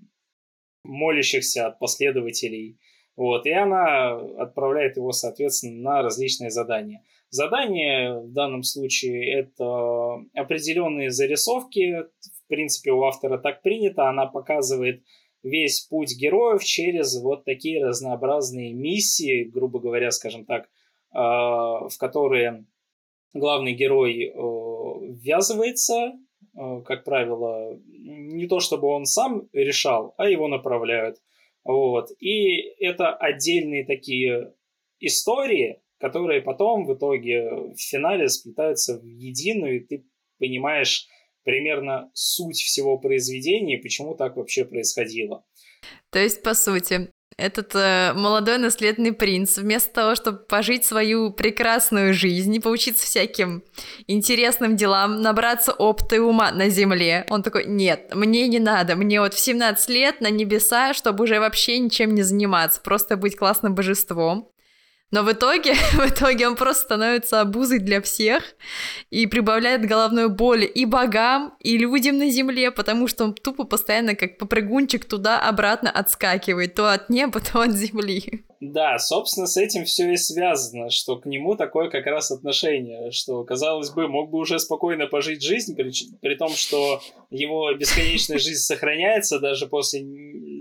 [0.84, 2.78] молящихся, от последователей.
[3.16, 7.02] Вот, и она отправляет его, соответственно, на различные задания.
[7.30, 12.04] Задания в данном случае это определенные зарисовки.
[12.04, 14.08] В принципе, у автора так принято.
[14.08, 15.02] Она показывает
[15.46, 20.68] весь путь героев через вот такие разнообразные миссии, грубо говоря, скажем так,
[21.12, 22.66] а, в которые
[23.32, 26.12] главный герой э, ввязывается,
[26.56, 31.18] э, как правило, не то чтобы он сам решал, а его направляют.
[31.64, 32.10] Вот.
[32.18, 34.54] И это отдельные такие
[35.00, 40.06] истории, которые потом в итоге в финале сплетаются в единую, и ты
[40.38, 41.06] понимаешь,
[41.46, 45.44] примерно суть всего произведения и почему так вообще происходило.
[46.10, 52.14] То есть, по сути, Этот э, молодой наследный принц, вместо того, чтобы пожить свою прекрасную
[52.14, 53.62] жизнь и поучиться всяким
[54.06, 59.20] интересным делам, набраться опыта и ума на земле, он такой, нет, мне не надо, мне
[59.20, 63.74] вот в 17 лет на небеса, чтобы уже вообще ничем не заниматься, просто быть классным
[63.74, 64.50] божеством.
[65.12, 68.42] Но в итоге, в итоге он просто становится обузой для всех
[69.10, 74.14] и прибавляет головной боли и богам, и людям на земле, потому что он тупо постоянно
[74.14, 78.44] как попрыгунчик туда-обратно отскакивает, то от неба, то от земли.
[78.60, 83.44] Да, собственно, с этим все и связано, что к нему такое как раз отношение, что,
[83.44, 85.92] казалось бы, мог бы уже спокойно пожить жизнь, при,
[86.22, 90.00] при том, что его бесконечная жизнь сохраняется даже после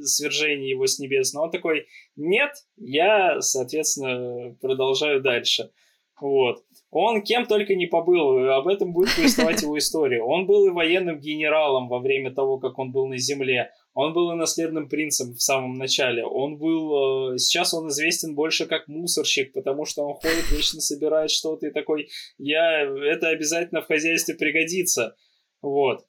[0.05, 5.71] свержения его с небес, но он такой, нет, я, соответственно, продолжаю дальше.
[6.19, 6.63] Вот.
[6.91, 10.21] Он кем только не побыл, об этом будет повествовать его история.
[10.21, 13.71] Он был и военным генералом во время того, как он был на земле.
[13.93, 16.23] Он был и наследным принцем в самом начале.
[16.25, 17.33] Он был...
[17.33, 21.71] Э, сейчас он известен больше как мусорщик, потому что он ходит, вечно собирает что-то и
[21.71, 22.81] такой, я...
[22.81, 25.15] Это обязательно в хозяйстве пригодится.
[25.61, 26.05] Вот.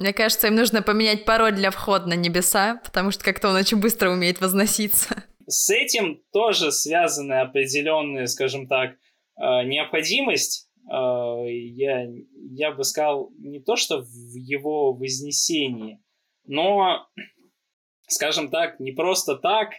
[0.00, 3.80] Мне кажется, им нужно поменять пароль для входа на небеса, потому что как-то он очень
[3.80, 5.24] быстро умеет возноситься.
[5.46, 8.94] С этим тоже связаны определенные, скажем так, э,
[9.36, 16.00] необходимость э, я, я бы сказал, не то, что в его вознесении,
[16.46, 17.06] но,
[18.08, 19.72] скажем так, не просто так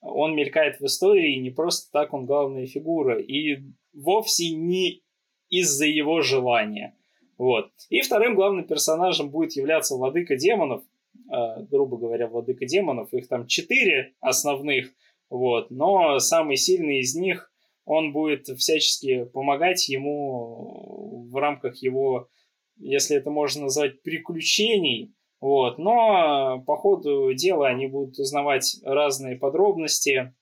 [0.00, 3.56] он мелькает в истории, не просто так он главная фигура, и
[3.92, 5.02] вовсе не
[5.48, 6.96] из-за его желания.
[7.38, 7.70] Вот.
[7.88, 10.84] И вторым главным персонажем будет являться владыка демонов,
[11.32, 13.12] э, грубо говоря, владыка демонов.
[13.12, 14.92] Их там четыре основных,
[15.30, 15.70] вот.
[15.70, 17.50] Но самый сильный из них,
[17.84, 22.28] он будет всячески помогать ему в рамках его,
[22.76, 25.78] если это можно назвать, приключений, вот.
[25.78, 30.32] Но по ходу дела они будут узнавать разные подробности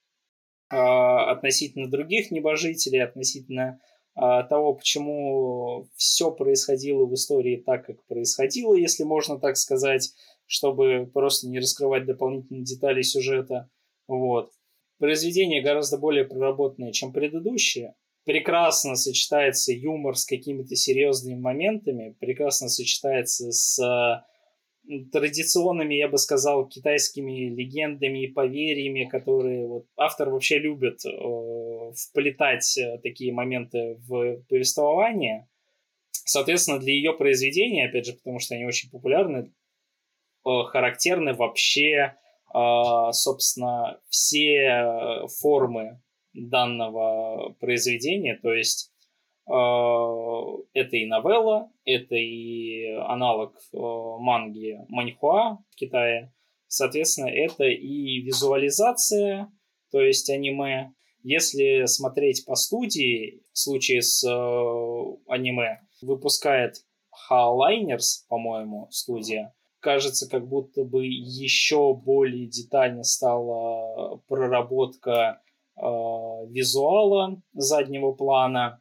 [0.70, 3.80] э, относительно других небожителей, относительно
[4.15, 10.13] того, почему все происходило в истории так, как происходило, если можно так сказать,
[10.47, 13.71] чтобы просто не раскрывать дополнительные детали сюжета.
[14.07, 14.53] Вот.
[14.99, 17.95] Произведение гораздо более проработанное, чем предыдущее.
[18.25, 23.81] Прекрасно сочетается юмор с какими-то серьезными моментами, прекрасно сочетается с
[25.11, 31.11] традиционными, я бы сказал, китайскими легендами и поверьями, которые вот автор вообще любит э,
[31.93, 35.49] вплетать э, такие моменты в повествование.
[36.11, 39.53] Соответственно, для ее произведения, опять же, потому что они очень популярны,
[40.47, 42.16] э, характерны вообще,
[42.55, 46.01] э, собственно, все формы
[46.33, 48.91] данного произведения, то есть
[49.45, 56.33] это и новелла, это и аналог манги Маньхуа в Китае.
[56.68, 59.53] Соответственно, это и визуализация,
[59.91, 60.95] то есть аниме.
[61.23, 66.85] Если смотреть по студии, в случае с э, аниме, выпускает
[67.31, 75.41] Halliners, по-моему, студия, кажется, как будто бы еще более детально стала проработка
[75.77, 75.81] э,
[76.49, 78.81] визуала заднего плана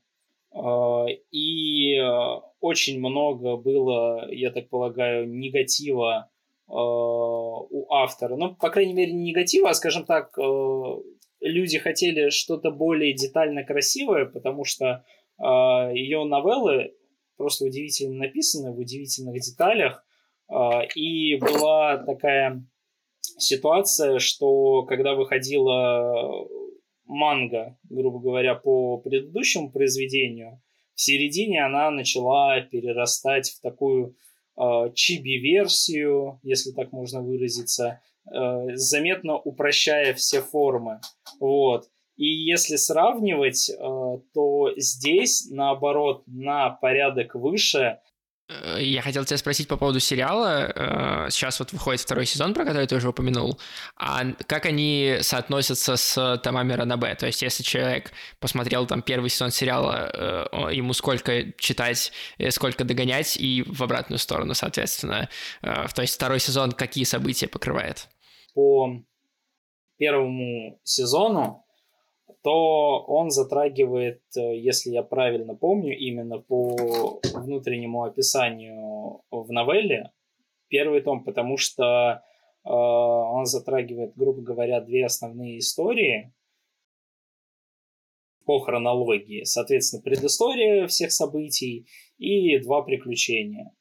[0.53, 6.29] а, и э, очень много было, я так полагаю, негатива
[6.67, 8.35] а, у автора.
[8.35, 10.41] Ну, по крайней мере, не негатива, а, скажем так, э,
[11.41, 15.03] люди хотели что-то более детально красивое, потому что
[15.39, 16.93] ее новеллы
[17.35, 20.05] просто удивительно написаны, в удивительных деталях.
[20.95, 22.63] И была такая
[23.37, 26.47] ситуация, что когда выходила
[27.05, 30.61] манга, грубо говоря, по предыдущему произведению,
[30.93, 34.15] в середине она начала перерастать в такую
[34.57, 34.61] э,
[34.93, 40.99] чиби-версию, если так можно выразиться, э, заметно упрощая все формы.
[41.39, 41.89] Вот.
[42.17, 43.73] И если сравнивать, э,
[44.33, 48.10] то здесь, наоборот, на порядок выше Э,
[48.77, 50.71] я хотел тебя спросить по поводу сериала.
[50.75, 53.59] Э, сейчас вот выходит второй сезон, про который ты уже упомянул.
[53.97, 57.15] А как они соотносятся с томами Ранабе?
[57.15, 62.11] То есть, если человек посмотрел там первый сезон сериала, э, ему сколько читать,
[62.49, 65.29] сколько догонять, и в обратную сторону, соответственно.
[65.61, 68.07] То есть, второй сезон какие события покрывает?
[68.53, 68.89] По
[69.97, 71.65] первому сезону
[72.43, 80.11] то он затрагивает, э, если я правильно помню, именно по внутреннему описанию в новелле
[80.67, 81.83] первый том, потому что
[82.63, 86.33] э, он затрагивает, грубо говоря, две основные истории
[88.45, 89.43] по хронологии.
[89.43, 91.85] Соответственно, предыстория всех событий
[92.17, 93.71] и два приключения.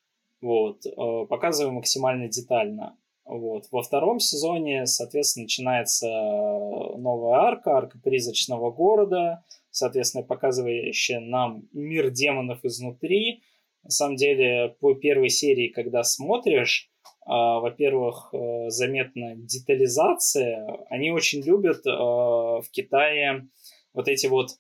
[0.43, 0.85] Вот.
[0.85, 2.99] Э, показываю максимально детально.
[3.31, 3.67] Э, Вот.
[3.71, 12.65] Во втором сезоне, соответственно, начинается новая арка, арка призрачного города, соответственно, показывающая нам мир демонов
[12.65, 13.43] изнутри.
[13.83, 16.91] На самом деле, по первой серии, когда смотришь,
[17.25, 20.67] а, во-первых, э, заметна детализация.
[20.91, 23.49] Они очень любят э, в Китае
[23.95, 24.51] вот эти вот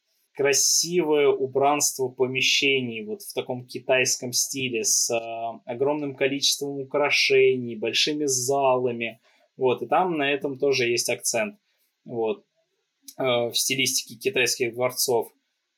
[0.40, 9.20] красивое убранство помещений вот в таком китайском стиле с э, огромным количеством украшений, большими залами.
[9.58, 11.56] Вот, и там на этом тоже есть акцент.
[12.06, 12.46] Вот,
[13.18, 15.30] в стилистике китайских дворцов.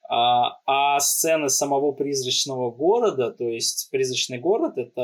[0.09, 5.03] А, а сцены самого призрачного города, то есть призрачный город это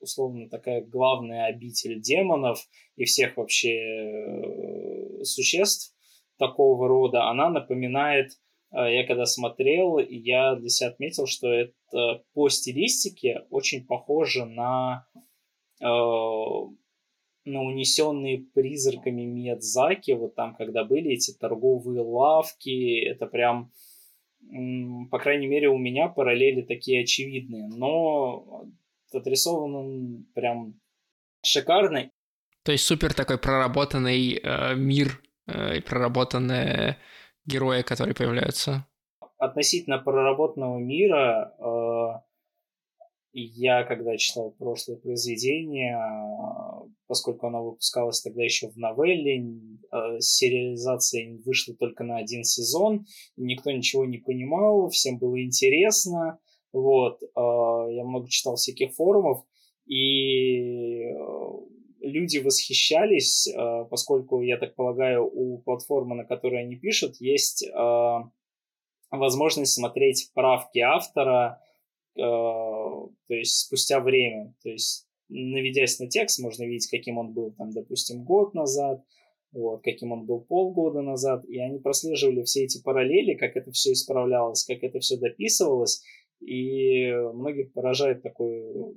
[0.00, 2.66] условно такая главная обитель демонов
[2.96, 5.92] и всех вообще э, существ
[6.38, 8.36] такого рода, она напоминает, э,
[8.72, 15.06] я когда смотрел, я для себя отметил, что это по стилистике очень похоже на
[15.80, 23.72] э, на унесенные призраками Миядзаки, вот там, когда были эти торговые лавки, это прям
[25.10, 28.66] по крайней мере, у меня параллели такие очевидные, но
[29.12, 30.80] отрисован прям
[31.42, 32.10] шикарный.
[32.64, 36.98] То есть супер такой проработанный э, мир э, и проработанные
[37.50, 38.86] герои, которые появляются.
[39.38, 42.20] Относительно проработанного мира э,
[43.32, 45.98] я, когда читал прошлое произведение,
[47.06, 49.44] поскольку оно выпускалось тогда еще в новелле,
[49.90, 56.38] а, сериализация вышла только на один сезон, никто ничего не понимал, всем было интересно.
[56.72, 59.44] Вот, я много читал всяких форумов,
[59.86, 61.02] и
[62.10, 67.66] люди восхищались, а, поскольку, я так полагаю, у платформы, на которой они пишут, есть
[69.10, 71.60] возможность смотреть правки автора,
[72.14, 74.54] то есть спустя время.
[74.62, 79.02] То есть наведясь на текст, можно видеть, каким он был, там, допустим, год назад,
[79.52, 83.92] вот, каким он был полгода назад, и они прослеживали все эти параллели, как это все
[83.92, 86.02] исправлялось, как это все дописывалось,
[86.40, 88.94] и многих поражает такое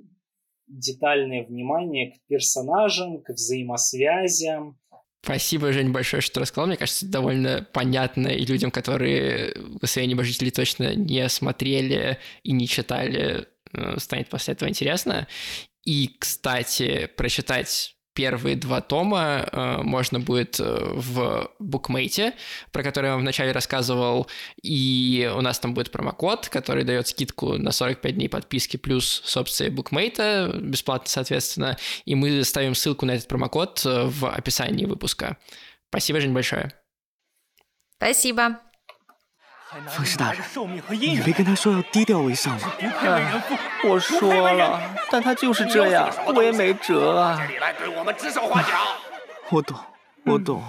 [0.66, 4.78] детальное внимание к персонажам, к взаимосвязям.
[5.22, 6.66] Спасибо, Жень, большое, что рассказал.
[6.66, 12.68] Мне кажется, довольно понятно и людям, которые в своей небожители точно не смотрели и не
[12.68, 15.26] читали, э, станет после этого интересно.
[15.84, 22.34] И, кстати, прочитать первые два тома э, можно будет э, в букмейте,
[22.72, 24.28] про который я вам вначале рассказывал,
[24.62, 29.36] и у нас там будет промокод, который дает скидку на 45 дней подписки плюс с
[29.36, 35.36] опцией букмейта, бесплатно, соответственно, и мы ставим ссылку на этот промокод э, в описании выпуска.
[35.90, 36.72] Спасибо, Жень, большое.
[37.96, 38.60] Спасибо.
[39.87, 40.41] 风师大人，
[40.89, 42.71] 你没跟他说要低调为上吗？
[43.83, 47.39] 我说了，但他就是这样，我也没辙啊。
[49.51, 49.77] 我懂，
[50.25, 50.63] 我懂。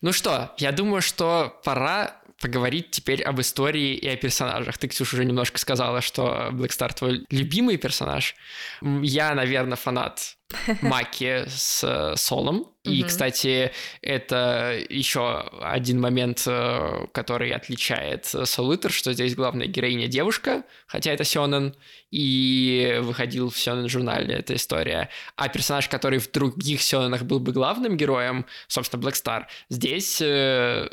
[0.00, 4.78] Ну что, я думаю, что пора поговорить теперь об истории и о персонажах.
[4.78, 8.36] Ты, Ксюша, уже немножко сказала, что Black Star твой любимый персонаж.
[8.80, 10.36] Я, наверное, фанат
[10.81, 12.67] Маки с э, Солом.
[12.83, 20.07] И, кстати, это еще один момент, э, который отличает Soul Eater, что здесь главная героиня
[20.07, 21.75] девушка, хотя это Сёнэн,
[22.11, 25.09] и выходил в Сёнэн журнале эта история.
[25.37, 30.89] А персонаж, который в других Сёнэнах был бы главным героем, собственно, Black Star, здесь, э,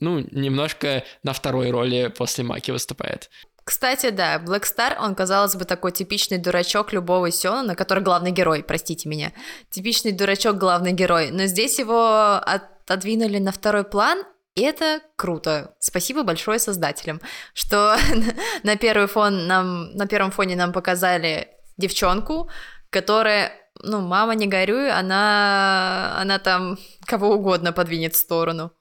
[0.00, 3.30] ну, немножко на второй роли после Маки выступает.
[3.68, 8.62] Кстати, да, Black Star, он, казалось бы, такой типичный дурачок любого Сёнона, который главный герой,
[8.62, 9.30] простите меня.
[9.68, 11.30] Типичный дурачок, главный герой.
[11.30, 14.22] Но здесь его отодвинули на второй план,
[14.54, 15.74] и это круто.
[15.80, 17.20] Спасибо большое создателям,
[17.52, 17.94] что
[18.62, 22.48] на первый фон нам, на первом фоне нам показали девчонку,
[22.88, 23.52] которая,
[23.82, 28.72] ну, мама, не горюй, она, она там кого угодно подвинет в сторону.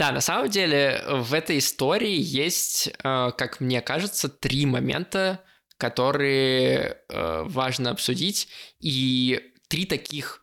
[0.00, 2.92] Да, на самом деле в этой истории есть, э,
[3.36, 5.44] как мне кажется, три момента,
[5.76, 8.48] которые э, важно обсудить,
[8.78, 10.40] и три таких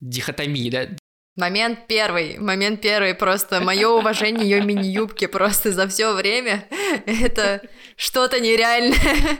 [0.00, 0.88] дихотомии, да,
[1.38, 6.66] Момент первый, момент первый, просто мое уважение ее мини-юбки просто за все время,
[7.06, 7.62] это
[7.96, 9.38] что-то нереальное.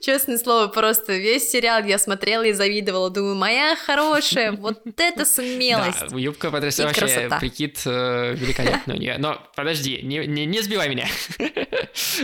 [0.00, 6.08] Честное слово, просто весь сериал я смотрела и завидовала, думаю, моя хорошая, вот это смелость.
[6.08, 9.16] Да, юбка потрясающая, прикид э, великолепный у нее.
[9.18, 11.08] Но подожди, не, не, не сбивай меня.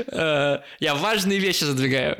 [0.06, 2.16] Э, я важные вещи задвигаю.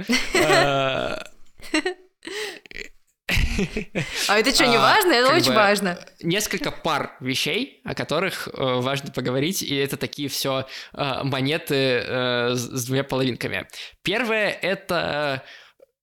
[4.29, 5.13] А это что, не а, важно?
[5.13, 5.99] Это очень важно.
[6.23, 12.55] Несколько пар вещей, о которых э, важно поговорить, и это такие все э, монеты э,
[12.55, 13.67] с двумя половинками.
[14.03, 15.43] Первое— это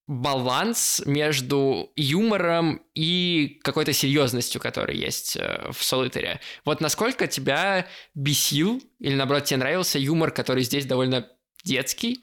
[0.08, 6.42] баланс между юмором и какой-то серьезностью, которая есть в Солитере.
[6.66, 11.30] Вот насколько тебя бесил или, наоборот, тебе нравился юмор, который здесь довольно
[11.64, 12.20] детский?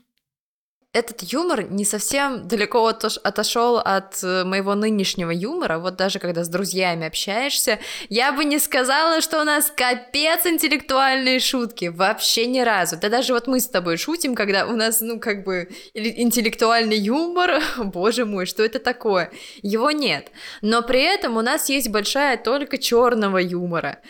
[0.95, 5.79] Этот юмор не совсем далеко отошел от э, моего нынешнего юмора.
[5.79, 7.79] Вот даже когда с друзьями общаешься,
[8.09, 11.87] я бы не сказала, что у нас капец интеллектуальные шутки.
[11.87, 12.97] Вообще ни разу.
[12.97, 17.61] Да даже вот мы с тобой шутим, когда у нас, ну, как бы, интеллектуальный юмор.
[17.77, 19.31] Боже мой, что это такое?
[19.61, 20.33] Его нет.
[20.63, 24.01] Но при этом у нас есть большая только черного юмора.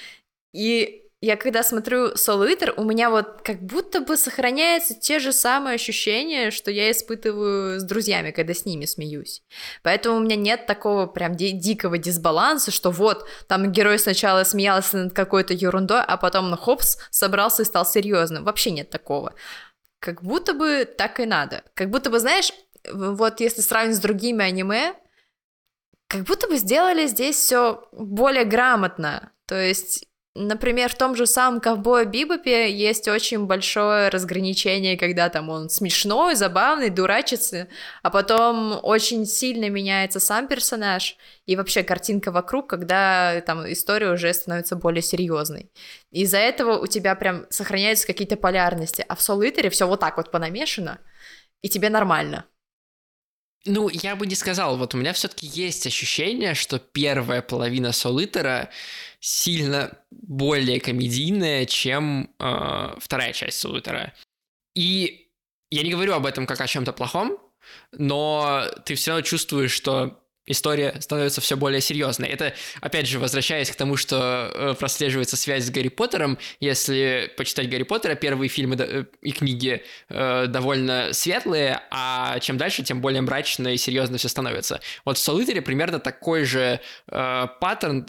[0.53, 5.33] И я когда смотрю Soul Eater, у меня вот как будто бы сохраняются те же
[5.33, 9.43] самые ощущения, что я испытываю с друзьями, когда с ними смеюсь.
[9.83, 14.97] Поэтому у меня нет такого прям ди- дикого дисбаланса, что вот, там герой сначала смеялся
[14.97, 18.45] над какой-то ерундой, а потом, ну, хопс, собрался и стал серьезным.
[18.45, 19.35] Вообще нет такого.
[19.99, 21.65] Как будто бы так и надо.
[21.75, 22.53] Как будто бы, знаешь,
[22.93, 24.95] вот если сравнить с другими аниме,
[26.07, 29.33] как будто бы сделали здесь все более грамотно.
[29.47, 30.08] То есть
[30.41, 36.37] Например, в том же самом «Ковбое Бибопе» есть очень большое разграничение, когда там он смешной,
[36.37, 37.67] забавный, дурачится,
[38.05, 41.17] а потом очень сильно меняется сам персонаж
[41.47, 45.73] и вообще картинка вокруг, когда там история уже становится более серьезной.
[46.13, 50.31] Из-за этого у тебя прям сохраняются какие-то полярности, а в Солитере все вот так вот
[50.31, 51.01] понамешано,
[51.63, 52.45] и тебе нормально.
[53.67, 58.71] Ну, я бы не сказал, вот у меня все-таки есть ощущение, что первая половина Солитера
[59.21, 64.15] сильно более комедийная, чем э, вторая часть Солитера.
[64.75, 65.29] И
[65.71, 67.39] я не говорю об этом как о чем-то плохом,
[67.93, 70.19] но ты все равно чувствуешь, что
[70.49, 72.29] история становится все более серьезной.
[72.29, 77.71] Это, опять же, возвращаясь к тому, что э, прослеживается связь с Гарри Поттером, если почитать
[77.71, 83.23] Гарри Поттера, первые фильмы э, и книги э, довольно светлые, а чем дальше, тем более
[83.23, 84.81] мрачно и серьезно все становится.
[85.05, 88.07] Вот в Солитере примерно такой же паттерн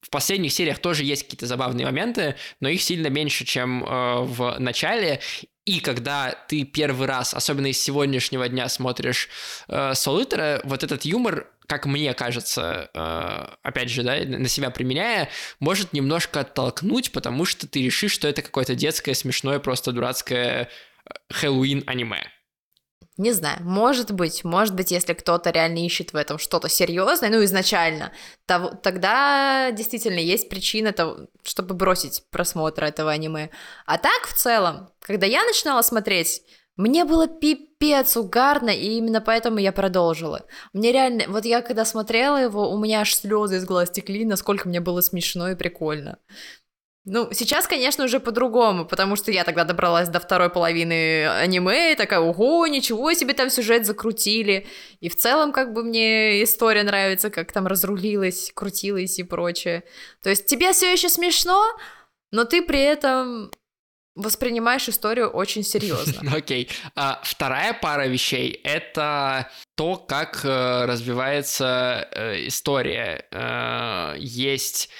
[0.00, 4.56] в последних сериях тоже есть какие-то забавные моменты, но их сильно меньше, чем э, в
[4.58, 5.20] начале.
[5.64, 9.28] И когда ты первый раз, особенно из сегодняшнего дня, смотришь
[9.68, 15.28] э, Солитера, вот этот юмор как мне кажется, э, опять же, да, на себя применяя,
[15.60, 20.68] может немножко оттолкнуть, потому что ты решишь, что это какое-то детское, смешное, просто дурацкое
[21.04, 22.24] э, Хэллоуин-аниме.
[23.18, 27.44] Не знаю, может быть, может быть, если кто-то реально ищет в этом что-то серьезное, ну,
[27.44, 28.10] изначально,
[28.46, 33.50] то, тогда действительно есть причина, того, чтобы бросить просмотр этого аниме.
[33.86, 36.42] А так, в целом, когда я начинала смотреть,
[36.80, 40.46] мне было пипец угарно, и именно поэтому я продолжила.
[40.72, 44.68] Мне реально, вот я когда смотрела его, у меня аж слезы из глаз текли, насколько
[44.68, 46.18] мне было смешно и прикольно.
[47.04, 51.96] Ну, сейчас, конечно, уже по-другому, потому что я тогда добралась до второй половины аниме, и
[51.96, 54.66] такая, ого, ничего себе там сюжет закрутили.
[55.00, 59.84] И в целом, как бы мне история нравится, как там разрулилась, крутилась и прочее.
[60.22, 61.62] То есть тебе все еще смешно,
[62.32, 63.50] но ты при этом
[64.20, 66.32] воспринимаешь историю очень серьезно.
[66.36, 66.68] Окей.
[66.94, 73.26] А вторая пара вещей— это то, как э, развивается э, история.
[73.30, 74.90] Э, есть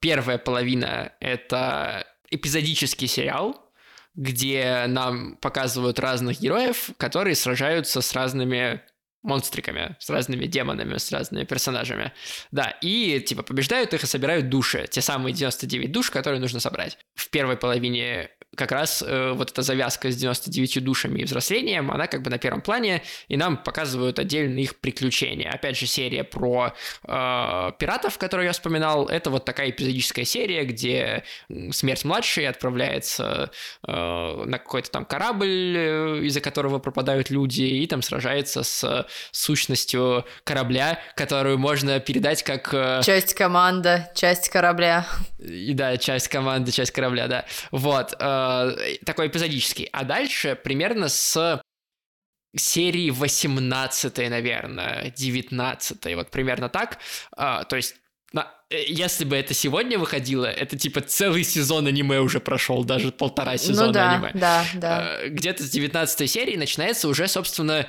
[0.00, 3.70] первая половина— это эпизодический сериал,
[4.14, 8.82] где нам показывают разных героев, которые сражаются с разными
[9.26, 12.12] монстриками, с разными демонами, с разными персонажами.
[12.52, 16.96] Да, и типа побеждают их и собирают души, те самые 99 душ, которые нужно собрать.
[17.14, 22.06] В первой половине как раз э, вот эта завязка с 99 душами и взрослением, она
[22.06, 25.50] как бы на первом плане, и нам показывают отдельно их приключения.
[25.50, 31.24] Опять же, серия про э, пиратов, которую я вспоминал, это вот такая эпизодическая серия, где
[31.70, 33.50] смерть младший отправляется
[33.86, 40.24] э, на какой-то там корабль, э, из-за которого пропадают люди, и там сражается с сущностью
[40.44, 42.72] корабля, которую можно передать как...
[42.72, 43.00] Э...
[43.04, 45.06] Часть команда, часть корабля.
[45.38, 47.44] И да, часть команды, часть корабля, да.
[47.70, 48.14] Вот.
[48.18, 49.88] Э, Э, такой эпизодический.
[49.92, 51.60] А дальше примерно с
[52.56, 56.98] серии 18, наверное, 19, вот примерно так.
[57.36, 57.96] Э, то есть
[58.34, 58.40] э,
[58.88, 63.58] если бы это сегодня выходило, это типа целый сезон аниме уже прошел, даже полтора ну
[63.58, 64.30] сезона ну, да, аниме.
[64.34, 65.28] Да, да.
[65.28, 67.88] Где-то с 19 серии начинается уже, собственно,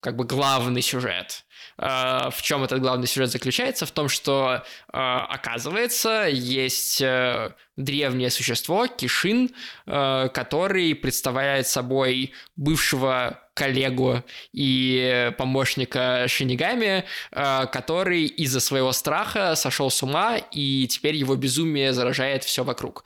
[0.00, 1.44] как бы главный сюжет.
[1.78, 3.86] Э, в чем этот главный сюжет заключается?
[3.86, 4.62] В том, что, э,
[4.92, 9.50] оказывается, есть э, древнее существо, Кишин,
[9.86, 20.36] который представляет собой бывшего коллегу и помощника Шинигами, который из-за своего страха сошел с ума,
[20.36, 23.04] и теперь его безумие заражает все вокруг.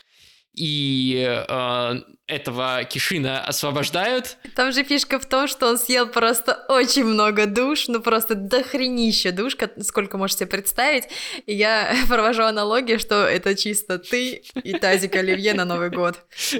[0.56, 1.94] И э,
[2.26, 4.38] этого Кишина освобождают.
[4.56, 9.32] Там же фишка в том, что он съел просто очень много душ, ну просто дохренища
[9.32, 11.04] душ, сколько можешь себе представить.
[11.44, 16.24] И я провожу аналогию, что это чисто ты и тазик Оливье на Новый год.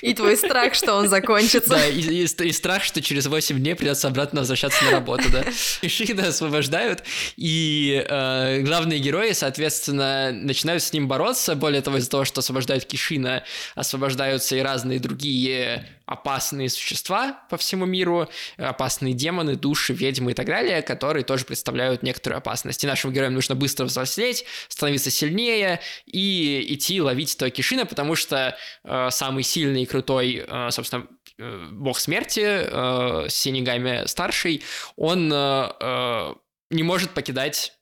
[0.00, 1.70] И твой страх, что он закончится.
[1.70, 5.44] Да, и, и, и страх, что через 8 дней придется обратно возвращаться на работу, да.
[5.86, 7.02] Шихида освобождают,
[7.36, 11.54] и э, главные герои, соответственно, начинают с ним бороться.
[11.54, 13.44] Более того, из-за того, что освобождают Кишина,
[13.74, 20.46] освобождаются и разные другие опасные существа по всему миру, опасные демоны, души, ведьмы и так
[20.46, 22.82] далее, которые тоже представляют некоторую опасность.
[22.84, 28.56] И нашим героям нужно быстро взрослеть, становиться сильнее и идти ловить этого Кишина, потому что
[28.84, 31.06] э, самый сильный и крутой, э, собственно,
[31.38, 34.62] э, бог смерти, э, Синегами старший,
[34.96, 36.34] он э, э,
[36.70, 37.75] не может покидать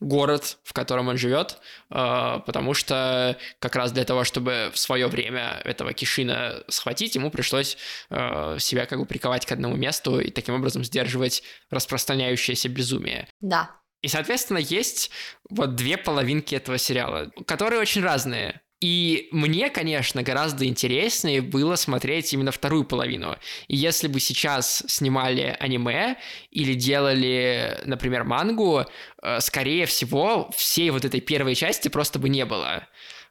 [0.00, 1.58] город, в котором он живет,
[1.90, 7.30] э, потому что как раз для того, чтобы в свое время этого Кишина схватить, ему
[7.30, 7.76] пришлось
[8.08, 13.28] э, себя как бы приковать к одному месту и таким образом сдерживать распространяющееся безумие.
[13.40, 13.70] Да.
[14.02, 15.10] И, соответственно, есть
[15.50, 18.62] вот две половинки этого сериала, которые очень разные.
[18.80, 23.36] И мне, конечно, гораздо интереснее было смотреть именно вторую половину.
[23.68, 26.16] И если бы сейчас снимали аниме
[26.50, 28.86] или делали, например, мангу,
[29.22, 32.86] э, скорее всего, всей вот этой первой части просто бы не было.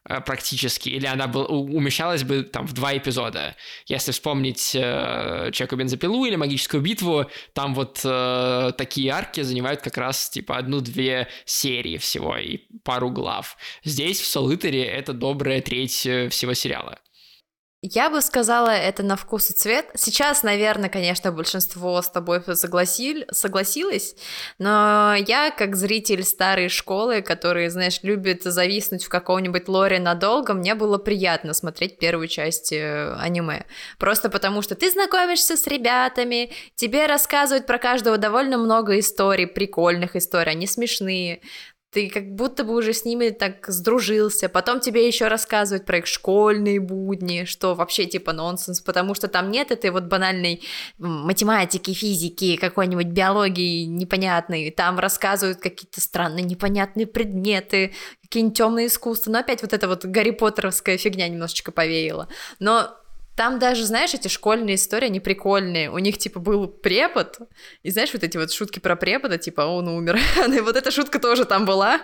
[0.08, 3.54] Э, практически, или она был, умещалась бы там в два эпизода.
[3.86, 9.98] Если вспомнить э, Человеку бензопилу или Магическую битву, там вот э, такие арки занимают как
[9.98, 13.58] раз типа одну-две серии всего и пару глав.
[13.84, 16.98] Здесь в Солитере это добрая треть э, всего сериала.
[17.82, 19.86] Я бы сказала, это на вкус и цвет.
[19.94, 24.16] Сейчас, наверное, конечно, большинство с тобой согласили, согласилось,
[24.58, 30.74] но я, как зритель старой школы, который, знаешь, любит зависнуть в каком-нибудь лоре надолго, мне
[30.74, 33.64] было приятно смотреть первую часть э, аниме.
[33.98, 40.16] Просто потому, что ты знакомишься с ребятами, тебе рассказывают про каждого довольно много историй, прикольных
[40.16, 41.40] историй, они смешные,
[41.90, 46.06] ты как будто бы уже с ними так сдружился, потом тебе еще рассказывают про их
[46.06, 50.62] школьные будни, что вообще типа нонсенс, потому что там нет этой вот банальной
[50.98, 59.38] математики, физики, какой-нибудь биологии непонятной, там рассказывают какие-то странные непонятные предметы, какие-нибудь темные искусства, но
[59.40, 62.28] опять вот эта вот Гарри Поттеровская фигня немножечко повеяла,
[62.60, 62.99] но
[63.40, 65.90] там даже, знаешь, эти школьные истории, они прикольные.
[65.90, 67.38] У них, типа, был препод,
[67.82, 70.18] и знаешь, вот эти вот шутки про препода, типа, он умер.
[70.54, 72.02] И вот эта шутка тоже там была.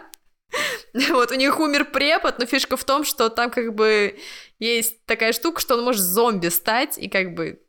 [1.11, 4.18] Вот у них умер препод, но фишка в том, что там как бы
[4.59, 7.61] есть такая штука, что он может зомби стать, и как бы,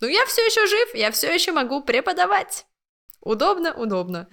[0.00, 2.66] ну я все еще жив, я все еще могу преподавать.
[3.20, 4.28] Удобно, удобно.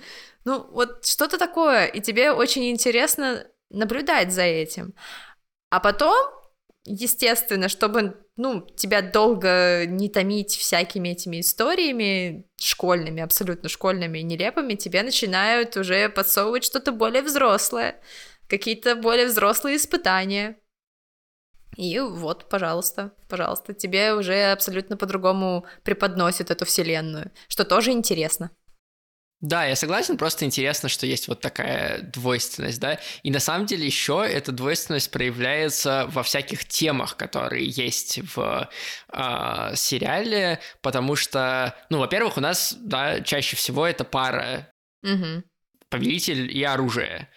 [0.45, 4.95] Ну вот что-то такое, и тебе очень интересно наблюдать за этим.
[5.69, 6.39] А потом
[6.89, 14.75] естественно, чтобы, ну, тебя долго не томить всякими этими историями школьными, абсолютно школьными и нелепыми,
[14.75, 17.99] тебе начинают уже подсовывать что-то более взрослое,
[18.47, 20.57] какие-то более взрослые испытания.
[21.75, 28.51] И вот, пожалуйста, пожалуйста, тебе уже абсолютно по-другому преподносят эту вселенную, что тоже интересно.
[29.41, 33.85] Да, я согласен, просто интересно, что есть вот такая двойственность, да, и на самом деле
[33.85, 38.69] еще эта двойственность проявляется во всяких темах, которые есть в
[39.13, 44.73] э, сериале, потому что, ну, во-первых, у нас, да, чаще всего это пара.
[45.01, 45.43] Угу.
[45.89, 47.29] повелитель и оружие,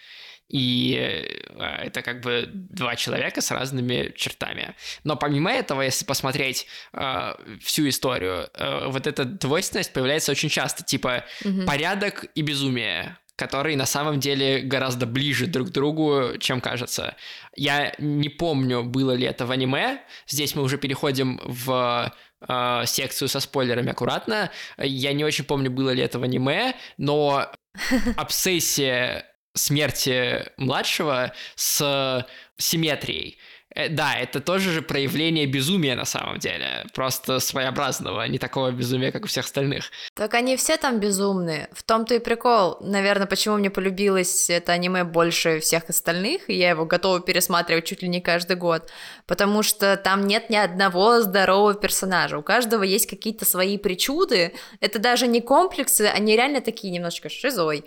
[0.53, 4.75] и э, это как бы два человека с разными чертами.
[5.03, 10.83] Но помимо этого, если посмотреть э, всю историю, э, вот эта двойственность появляется очень часто,
[10.83, 11.65] типа угу.
[11.65, 17.15] порядок и безумие которые на самом деле гораздо ближе друг к другу, чем кажется.
[17.55, 20.01] Я не помню, было ли это в аниме.
[20.27, 22.13] Здесь мы уже переходим в
[22.47, 24.51] э, секцию со спойлерами аккуратно.
[24.77, 27.51] Я не очень помню, было ли это в аниме, но
[28.17, 32.25] обсессия смерти младшего с
[32.57, 33.37] симметрией.
[33.75, 39.11] Э, да, это тоже же проявление безумия на самом деле, просто своеобразного, не такого безумия,
[39.11, 39.85] как у всех остальных.
[40.13, 45.03] Так они все там безумные, в том-то и прикол, наверное, почему мне полюбилось это аниме
[45.03, 48.91] больше всех остальных, и я его готова пересматривать чуть ли не каждый год,
[49.25, 54.99] потому что там нет ни одного здорового персонажа, у каждого есть какие-то свои причуды, это
[54.99, 57.85] даже не комплексы, они реально такие немножечко шизой,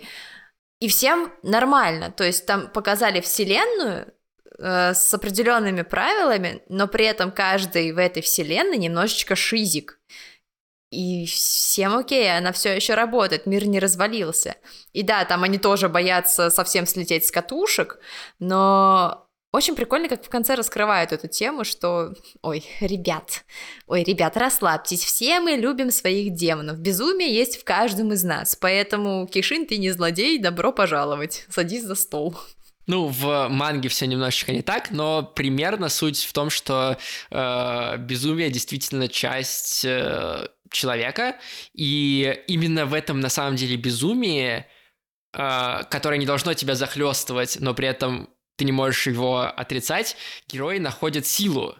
[0.79, 2.11] и всем нормально.
[2.11, 4.13] То есть там показали вселенную
[4.57, 9.99] э, с определенными правилами, но при этом каждый в этой вселенной немножечко шизик.
[10.89, 14.55] И всем окей, она все еще работает, мир не развалился.
[14.93, 17.99] И да, там они тоже боятся совсем слететь с катушек,
[18.39, 19.26] но
[19.57, 23.43] Очень прикольно, как в конце раскрывают эту тему, что, ой, ребят,
[23.87, 29.25] ой, ребят, расслабьтесь, все мы любим своих демонов, безумие есть в каждом из нас, поэтому,
[29.25, 32.37] Кишин, ты не злодей, добро пожаловать, садись за стол.
[32.85, 36.99] Ну, в манге все немножечко не так, но примерно суть в том, что
[37.31, 41.35] э, безумие действительно часть э, человека,
[41.73, 44.67] и именно в этом на самом деле безумии,
[45.33, 50.17] э, которое не должно тебя захлестывать, но при этом ты не можешь его отрицать,
[50.49, 51.77] герои находят силу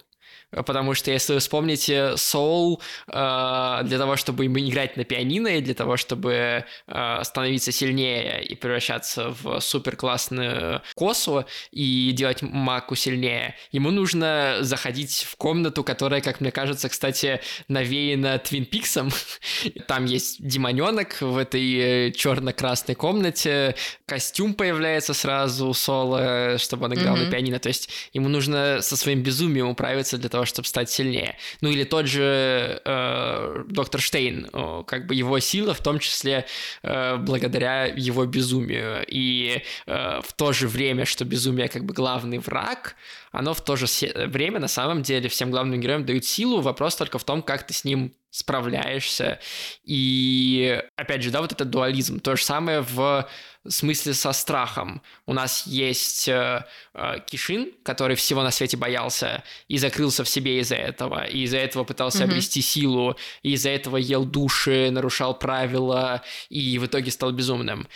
[0.52, 5.74] потому что если вы вспомните Soul, э, для того, чтобы играть на пианино и для
[5.74, 13.56] того, чтобы э, становиться сильнее и превращаться в супер классную косу и делать Маку сильнее,
[13.72, 19.10] ему нужно заходить в комнату, которая, как мне кажется, кстати, навеяна Твин Пиксом.
[19.88, 23.76] Там есть демоненок в этой э, черно-красной комнате,
[24.06, 27.26] костюм появляется сразу у Соло, чтобы он играл mm-hmm.
[27.26, 27.60] на пианино.
[27.60, 31.38] То есть ему нужно со своим безумием управиться для того, чтобы стать сильнее.
[31.62, 34.50] Ну или тот же э, доктор Штейн,
[34.86, 36.46] как бы его сила в том числе
[36.84, 39.06] э, благодаря его безумию.
[39.08, 42.96] И э, в то же время, что безумие как бы главный враг,
[43.32, 43.86] оно в то же
[44.28, 46.62] время на самом деле всем главным героям дают силу.
[46.62, 49.40] Вопрос только в том, как ты с ним справляешься.
[49.84, 52.20] И опять же, да, вот этот дуализм.
[52.20, 53.28] То же самое в
[53.68, 55.02] смысле со страхом.
[55.26, 60.60] У нас есть э, э, Кишин, который всего на свете боялся и закрылся в себе
[60.60, 62.28] из-за этого, и из-за этого пытался mm-hmm.
[62.28, 67.88] обрести силу, и из-за этого ел души, нарушал правила и в итоге стал безумным.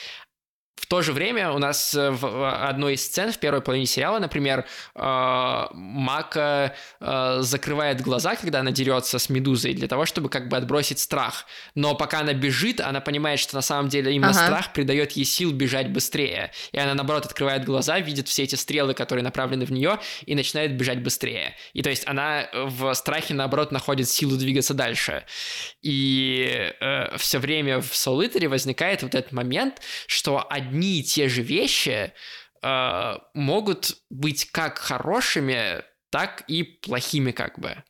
[0.82, 4.18] В то же время у нас э, в одной из сцен в первой половине сериала,
[4.18, 4.66] например,
[4.96, 10.58] э, Мака э, закрывает глаза, когда она дерется с Медузой, для того, чтобы как бы
[10.58, 11.46] отбросить страх.
[11.76, 14.46] Но пока она бежит, она понимает, что на самом деле именно ага.
[14.46, 16.52] страх придает ей сил бежать быстрее.
[16.72, 20.76] И она, наоборот, открывает глаза, видит все эти стрелы, которые направлены в нее, и начинает
[20.76, 21.54] бежать быстрее.
[21.74, 25.26] И то есть она в страхе, наоборот, находит силу двигаться дальше.
[25.84, 31.28] И э, все время в Солитере возникает вот этот момент, что одни одни и те
[31.28, 32.14] же вещи
[32.62, 37.84] э, могут быть как хорошими, так и плохими как бы.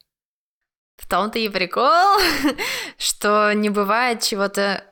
[0.98, 2.20] В том-то и прикол,
[2.98, 4.84] что не бывает чего-то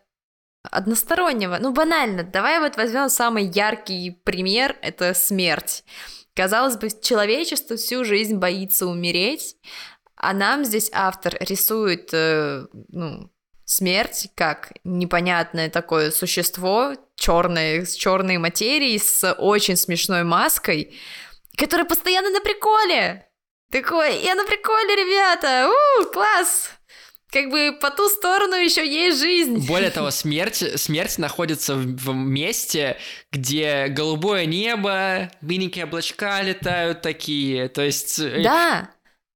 [0.63, 1.57] одностороннего.
[1.59, 2.23] Ну, банально.
[2.23, 5.83] Давай вот возьмем самый яркий пример— это смерть.
[6.35, 9.55] Казалось бы, человечество всю жизнь боится умереть,
[10.15, 13.31] а нам здесь автор рисует э, ну,
[13.69, 20.97] смерть как непонятное такое существо, черное, с черной материей, с очень смешной маской,
[21.55, 23.27] которая постоянно на приколе.
[23.71, 25.69] Такой, я на приколе, ребята!
[25.69, 26.71] У, класс!
[27.31, 29.67] Как бы по ту сторону еще есть жизнь.
[29.67, 32.97] Более того, смерть, смерть находится в, в месте,
[33.31, 38.17] где голубое небо, миленькие облачка летают такие, то есть...
[38.17, 38.89] Э, да,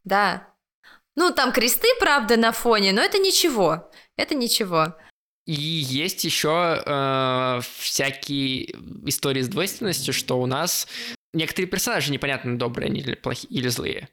[0.03, 0.47] да.
[1.15, 3.91] Ну, там кресты, правда, на фоне, но это ничего.
[4.18, 4.95] Это ничего.
[5.45, 10.88] И есть еще э, всякие истории с двойственностью, что у нас
[11.34, 14.09] некоторые персонажи непонятно добрые они или плохие или злые.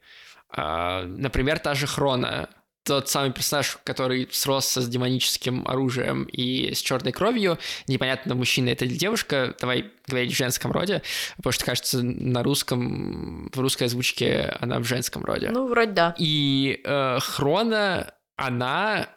[0.55, 2.49] Э, например, та же Хрона,
[2.83, 8.83] тот самый персонаж, который сросся с демоническим оружием и с черной кровью, непонятно, мужчина это
[8.83, 11.01] или девушка, давай говорить в женском роде,
[11.37, 15.49] потому что, кажется, на русском, в русской озвучке она в женском роде.
[15.51, 16.15] Ну, вроде да.
[16.17, 19.07] И э, Хрона, она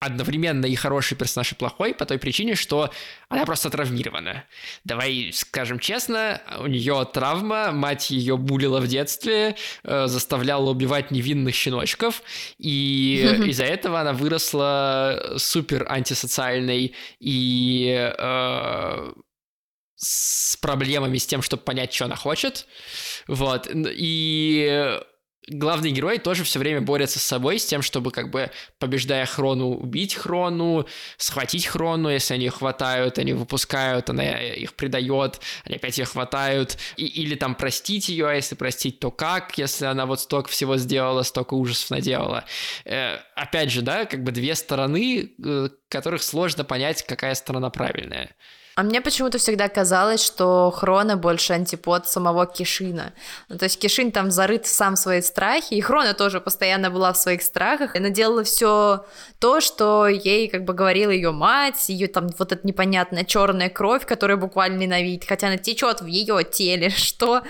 [0.00, 2.90] одновременно и хороший персонаж, и плохой по той причине, что
[3.28, 4.44] она просто травмирована.
[4.84, 11.54] Давай скажем честно, у нее травма, мать ее булила в детстве, э, заставляла убивать невинных
[11.54, 12.22] щеночков,
[12.58, 19.12] и из-за этого она выросла супер антисоциальной и э,
[19.96, 22.66] с проблемами с тем, чтобы понять, что она хочет.
[23.26, 23.68] Вот.
[23.68, 25.00] И
[25.48, 29.70] главный герой тоже все время борется с собой, с тем, чтобы как бы побеждая Хрону,
[29.70, 30.86] убить Хрону,
[31.16, 36.78] схватить Хрону, если они ее хватают, они выпускают, она их предает, они опять ее хватают,
[36.96, 40.76] и, или там простить ее, а если простить, то как, если она вот столько всего
[40.76, 42.44] сделала, столько ужасов наделала.
[42.84, 48.34] Э, опять же, да, как бы две стороны, э, которых сложно понять, какая сторона правильная.
[48.78, 53.12] А мне почему-то всегда казалось, что Хрона больше антипод самого Кишина.
[53.48, 57.12] Ну, то есть Кишин там зарыт в сам свои страхи, и Хрона тоже постоянно была
[57.12, 59.04] в своих страхах, она делала все
[59.40, 64.06] то, что ей как бы говорила ее мать, ее там вот эта непонятная черная кровь,
[64.06, 67.42] которая буквально ненавидит, хотя она течет в ее теле, что...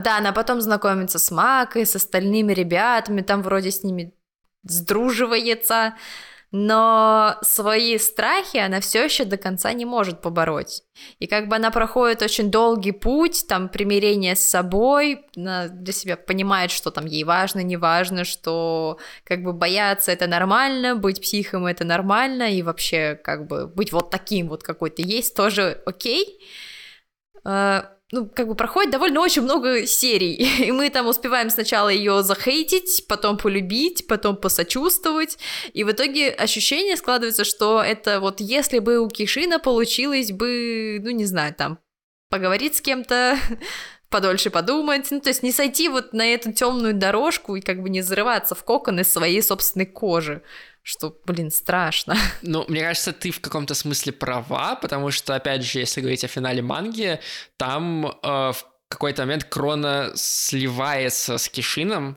[0.00, 4.12] Да, она потом знакомится с Макой, с остальными ребятами, там вроде с ними
[4.64, 5.94] сдруживается,
[6.50, 10.82] но свои страхи она все еще до конца не может побороть.
[11.18, 16.16] И как бы она проходит очень долгий путь, там, примирение с собой, она для себя
[16.16, 21.66] понимает, что там ей важно, не важно, что как бы бояться это нормально, быть психом
[21.66, 26.40] это нормально, и вообще как бы быть вот таким вот какой то есть тоже окей.
[27.44, 32.22] А, ну, как бы проходит довольно очень много серий, и мы там успеваем сначала ее
[32.22, 35.38] захейтить, потом полюбить, потом посочувствовать,
[35.72, 41.10] и в итоге ощущение складывается, что это вот если бы у Кишина получилось бы, ну,
[41.10, 41.78] не знаю, там,
[42.30, 43.38] поговорить с кем-то,
[44.08, 47.90] подольше подумать, ну, то есть не сойти вот на эту темную дорожку и как бы
[47.90, 50.42] не зарываться в кокон из своей собственной кожи
[50.84, 52.16] что, блин, страшно.
[52.40, 56.28] Ну, мне кажется, ты в каком-то смысле права, потому что, опять же, если говорить о
[56.28, 57.20] финале манги,
[57.58, 62.16] там э, в какой-то момент Крона сливается с Кишином,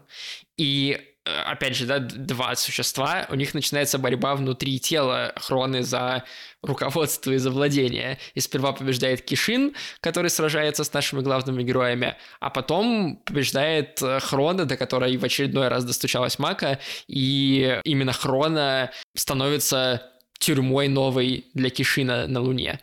[0.56, 6.24] и опять же, да, два существа, у них начинается борьба внутри тела Хроны за
[6.64, 8.18] руководство и за владение.
[8.34, 14.66] И сперва побеждает Кишин, который сражается с нашими главными героями, а потом побеждает э, Хрона,
[14.66, 22.28] до которой в очередной раз достучалась Мака, и именно Хрона становится тюрьмой новой для Кишина
[22.28, 22.80] на Луне.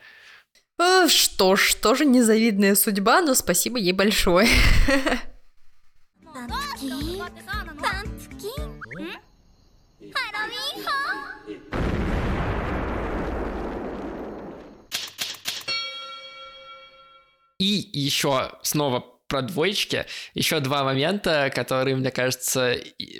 [0.80, 4.48] Э, что ж, тоже незавидная судьба, но спасибо ей большое.
[17.58, 20.06] И еще снова про двоечки.
[20.34, 22.76] Еще два момента, которые, мне кажется,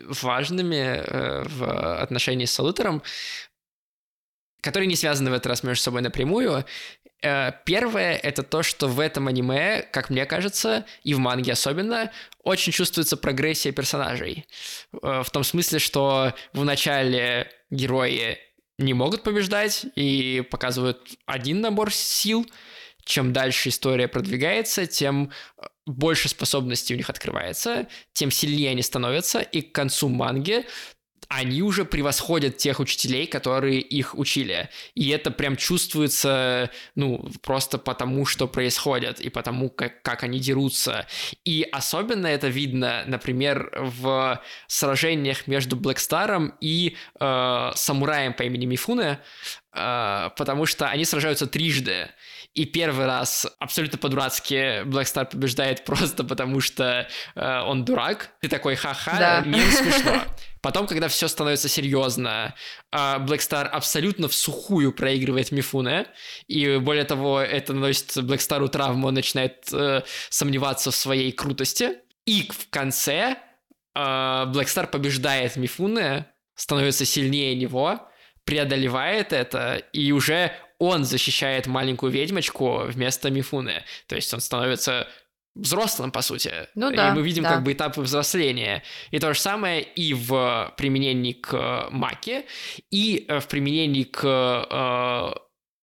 [0.08, 3.02] важными э, в отношении с Салутером,
[4.62, 6.64] которые не связаны в этот раз между собой напрямую.
[7.22, 12.10] Э, первое— это то, что в этом аниме, как мне кажется, и в манге особенно,
[12.42, 14.46] очень чувствуется прогрессия персонажей.
[15.02, 18.38] Э, в том смысле, что в начале герои
[18.78, 22.46] не могут побеждать и показывают один набор сил—
[23.08, 29.40] чем дальше история продвигается, тем э, больше способностей у них открывается, тем сильнее они становятся,
[29.40, 30.66] и к концу манги
[31.28, 34.70] они уже превосходят тех учителей, которые их учили.
[34.94, 41.06] И это прям чувствуется, ну, просто потому, что происходит, и потому, как, как они дерутся.
[41.44, 49.20] И особенно это видно, например, в сражениях между Блэкстаром и э, самураем по имени Мифуне,
[49.74, 52.08] э, потому что они сражаются трижды.
[52.54, 58.30] И первый раз абсолютно по-дурацки Star побеждает просто потому, что э, он дурак.
[58.40, 59.42] Ты такой, ха-ха, да.
[59.46, 60.22] не смешно.
[60.68, 62.54] Потом, когда все становится серьезно,
[62.92, 66.04] э, Black Star абсолютно в сухую проигрывает Мифуне,
[66.46, 71.92] и более того, это наносит Black Star травму, он начинает э, сомневаться в своей крутости.
[72.26, 73.38] И в конце
[73.94, 78.06] э, Black Star побеждает Мифуне, становится сильнее него,
[78.44, 83.84] преодолевает это, и уже он защищает маленькую ведьмочку вместо Мифуны.
[84.06, 85.08] То есть он становится
[85.58, 86.52] взрослым, по сути.
[86.74, 87.10] Ну да.
[87.10, 87.50] И мы видим да.
[87.50, 88.82] как бы этапы взросления.
[89.10, 92.44] И то же самое и в применении к Маке,
[92.90, 94.24] и э, в применении к...
[94.24, 95.38] Э,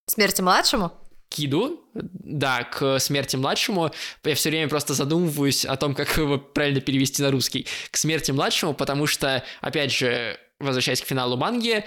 [0.07, 0.91] Смерти младшему?
[1.29, 3.91] Киду, да, к смерти младшему.
[4.23, 7.67] Я все время просто задумываюсь о том, как его правильно перевести на русский.
[7.91, 11.83] К смерти младшему, потому что, опять же, возвращаясь к финалу манги,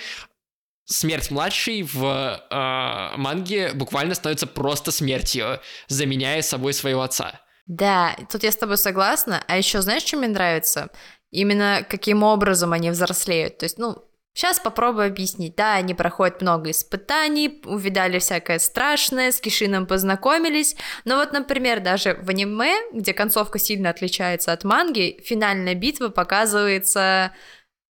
[0.84, 7.40] смерть младшей в э, манге буквально становится просто смертью, заменяя собой своего отца.
[7.68, 9.44] Да, тут я с тобой согласна.
[9.46, 10.88] А еще знаешь, что мне нравится?
[11.30, 13.58] Именно каким образом они взрослеют.
[13.58, 14.08] То есть, ну,
[14.38, 15.56] Сейчас попробую объяснить.
[15.56, 20.76] Да, они проходят много испытаний, увидали всякое страшное, с Кишином познакомились.
[21.04, 27.32] Но вот, например, даже в аниме, где концовка сильно отличается от манги, финальная битва показывается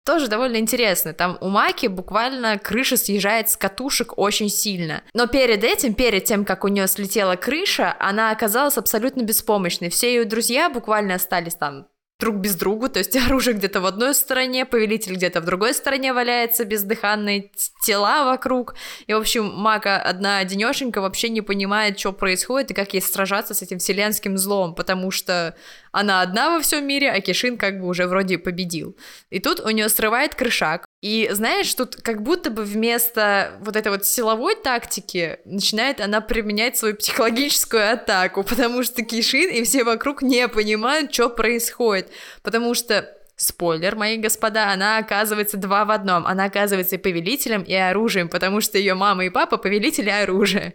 [0.06, 1.14] тоже довольно интересно.
[1.14, 5.04] Там у Маки буквально крыша съезжает с катушек очень сильно.
[5.14, 9.90] Но перед этим, перед тем, как у нее слетела крыша, она оказалась абсолютно беспомощной.
[9.90, 11.88] Все ее друзья буквально остались там
[12.24, 16.14] друг без друга, то есть оружие где-то в одной стороне, повелитель где-то в другой стороне
[16.14, 17.52] валяется, бездыханные
[17.82, 18.76] тела вокруг.
[19.08, 23.54] И, в общем, Мака одна одинешенька вообще не понимает, что происходит и как ей сражаться
[23.54, 25.56] с этим вселенским злом, потому что
[25.92, 28.96] она одна во всем мире, а Кишин как бы уже вроде победил.
[29.30, 33.92] И тут у нее срывает крышак, и знаешь, тут как будто бы вместо вот этой
[33.92, 40.22] вот силовой тактики начинает она применять свою психологическую атаку, потому что Кишин и все вокруг
[40.22, 42.10] не понимают, что происходит.
[42.42, 46.26] Потому что Спойлер, мои господа, она оказывается два в одном.
[46.26, 50.74] Она оказывается и повелителем, и оружием, потому что ее мама и папа повелители оружия.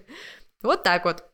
[0.60, 1.24] Вот так вот.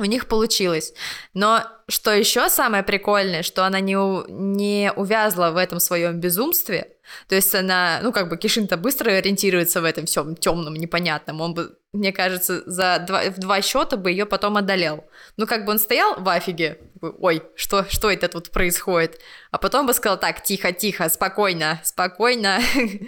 [0.00, 0.92] У них получилось.
[1.34, 6.96] Но что еще самое прикольное, что она не, у, не увязла в этом своем безумстве.
[7.28, 11.40] То есть она, ну как бы Кишин-то быстро ориентируется в этом всем темном, непонятном.
[11.40, 15.04] Он бы, мне кажется, за два, в два счета бы ее потом одолел.
[15.36, 19.20] Ну как бы он стоял в афиге, ой, что, что это тут происходит?
[19.50, 22.60] А потом бы сказал, так, тихо, тихо, спокойно, спокойно.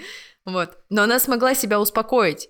[0.45, 0.77] Вот.
[0.91, 2.49] Но она смогла себя успокоить.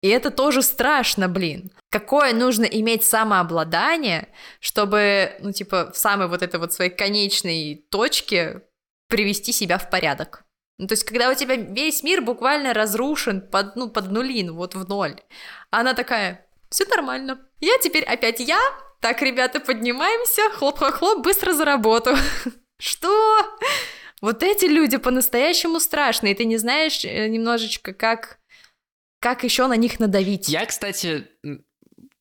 [0.00, 1.72] И это тоже страшно, блин.
[1.90, 4.28] Какое нужно иметь самообладание,
[4.60, 8.62] чтобы, ну, типа, в самой вот этой вот своей конечной точке
[9.08, 10.44] привести себя в порядок.
[10.78, 14.76] Ну, то есть, когда у тебя весь мир буквально разрушен под, ну, под нулин, вот
[14.76, 15.20] в ноль.
[15.70, 17.40] Она такая, все нормально.
[17.60, 18.60] Я теперь опять я.
[19.00, 20.42] Так, ребята, поднимаемся.
[20.54, 22.16] Хлоп-хлоп-хлоп, быстро за работу.
[22.78, 23.38] Что?
[24.20, 26.36] Вот эти люди по-настоящему страшные.
[26.36, 28.38] Ты не знаешь э, немножечко, как
[29.20, 30.48] как еще на них надавить?
[30.48, 31.26] Я, кстати,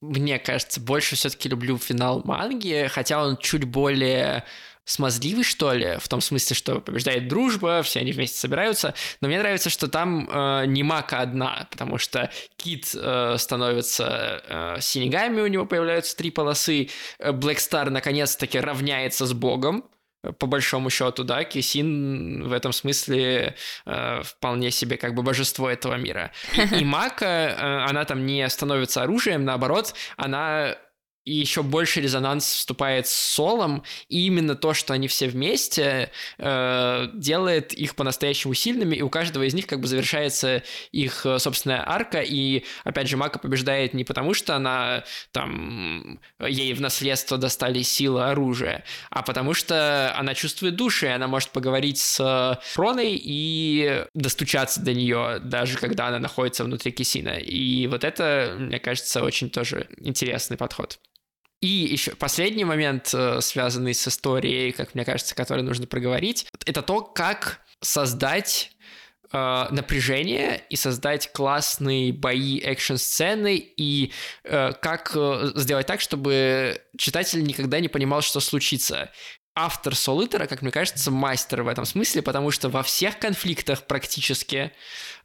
[0.02, 4.44] мне кажется, больше все-таки люблю финал манги, хотя он чуть более
[4.88, 9.38] смазливый, что ли, в том смысле, что побеждает дружба, все они вместе собираются, но мне
[9.38, 15.48] нравится, что там э, не Мака одна, потому что Кит э, становится э, синегами, у
[15.48, 19.84] него появляются три полосы, Блэк Стар наконец-таки равняется с Богом,
[20.33, 23.55] по большому счету, да, Кисин в этом смысле
[23.85, 26.31] э, вполне себе как бы божество этого мира.
[26.55, 30.77] И, и Мака, э, она там не становится оружием, наоборот, она
[31.27, 37.07] и еще больше резонанс вступает с солом, и именно то, что они все вместе, э,
[37.13, 40.63] делает их по-настоящему сильными, и у каждого из них как бы завершается
[40.93, 46.73] их э, собственная арка, и опять же Мака побеждает не потому, что она там ей
[46.73, 51.99] в наследство достали силы оружия, а потому что она чувствует души, и она может поговорить
[51.99, 57.37] с Фроной и достучаться до нее, даже когда она находится внутри Кисина.
[57.37, 60.99] И вот это, мне кажется, очень тоже интересный подход.
[61.61, 66.84] И еще последний момент, э, связанный с историей, как мне кажется, который нужно проговорить, это
[66.84, 68.71] то, как создать
[69.31, 74.11] э, напряжение и создать классные бои, экшн-сцены и
[74.43, 79.11] э, как э, сделать так, чтобы читатель никогда не понимал, что случится.
[79.55, 84.71] Автор Солитера, как мне кажется, мастер в этом смысле, потому что во всех конфликтах практически,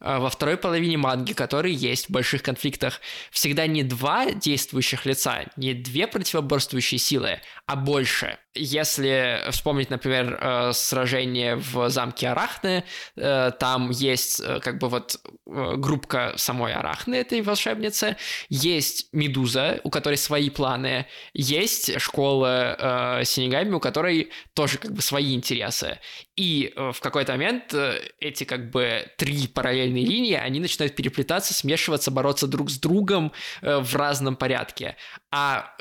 [0.03, 2.99] во второй половине манги, которые есть в больших конфликтах,
[3.31, 8.37] всегда не два действующих лица, не две противоборствующие силы, а больше.
[8.55, 12.83] Если вспомнить, например, э, сражение в замке Арахны,
[13.15, 18.15] э, там есть как бы вот группка самой Арахны, этой волшебницы,
[18.49, 25.33] есть Медуза, у которой свои планы, есть школа Синегами, у которой тоже как бы свои
[25.33, 25.99] интересы.
[26.35, 31.53] И э, в какой-то момент э, эти как бы три параллельные линии, они начинают переплетаться,
[31.53, 34.95] смешиваться, бороться друг с другом э, в разном порядке.
[35.31, 35.75] А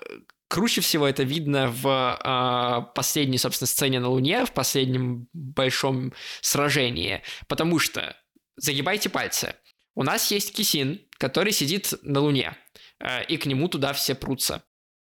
[0.48, 6.12] круче всего это видно в э, последней, собственно, сцене на Луне, в последнем большом
[6.43, 8.16] сражении, потому что
[8.56, 9.55] загибайте пальцы.
[9.94, 12.56] У нас есть Кисин, который сидит на Луне,
[13.01, 14.62] э, и к нему туда все прутся.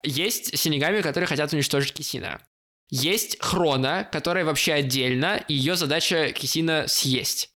[0.03, 2.41] Есть синегами, которые хотят уничтожить Кисина.
[2.89, 7.51] Есть Хрона, которая вообще отдельно, и ее задача Кисина съесть.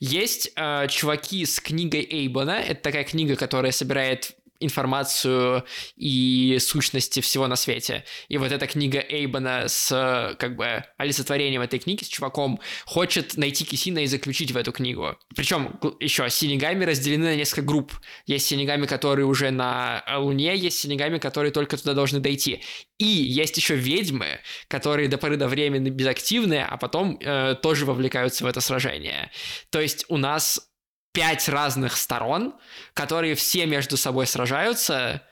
[0.00, 2.52] Есть э, чуваки с книгой Эйбона.
[2.52, 5.64] Это такая книга, которая собирает информацию
[5.96, 8.04] и сущности всего на свете.
[8.28, 13.64] И вот эта книга Эйбона с как бы олицетворением этой книги, с чуваком, хочет найти
[13.64, 15.16] Кисина и заключить в эту книгу.
[15.34, 17.92] Причем еще синегами разделены на несколько групп.
[18.26, 22.62] Есть синегами, которые уже на Луне, есть синегами, которые только туда должны дойти.
[22.98, 28.44] И есть еще ведьмы, которые до поры до времени безактивные, а потом э, тоже вовлекаются
[28.44, 29.30] в это сражение.
[29.70, 30.69] То есть у нас
[31.12, 32.54] пять разных сторон,
[32.94, 35.22] которые все между собой сражаются,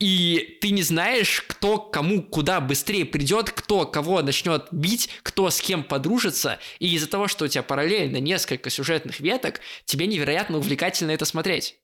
[0.00, 5.60] и ты не знаешь, кто кому куда быстрее придет, кто кого начнет бить, кто с
[5.60, 11.10] кем подружится, и из-за того, что у тебя параллельно несколько сюжетных веток, тебе невероятно увлекательно
[11.10, 11.76] это смотреть.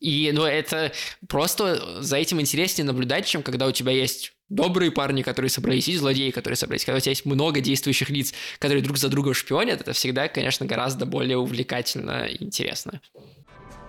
[0.00, 0.92] И ну, это
[1.28, 5.96] просто за этим интереснее наблюдать, чем когда у тебя есть добрые парни, которые собрались, и
[5.96, 6.84] злодеи, которые собрались.
[6.84, 10.66] Когда у тебя есть много действующих лиц, которые друг за другом шпионят, это всегда, конечно,
[10.66, 13.00] гораздо более увлекательно и интересно.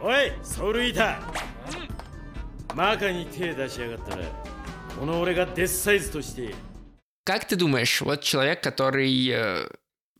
[0.01, 1.19] Ой, Соруита!
[7.23, 9.67] Как ты думаешь, вот человек, который э,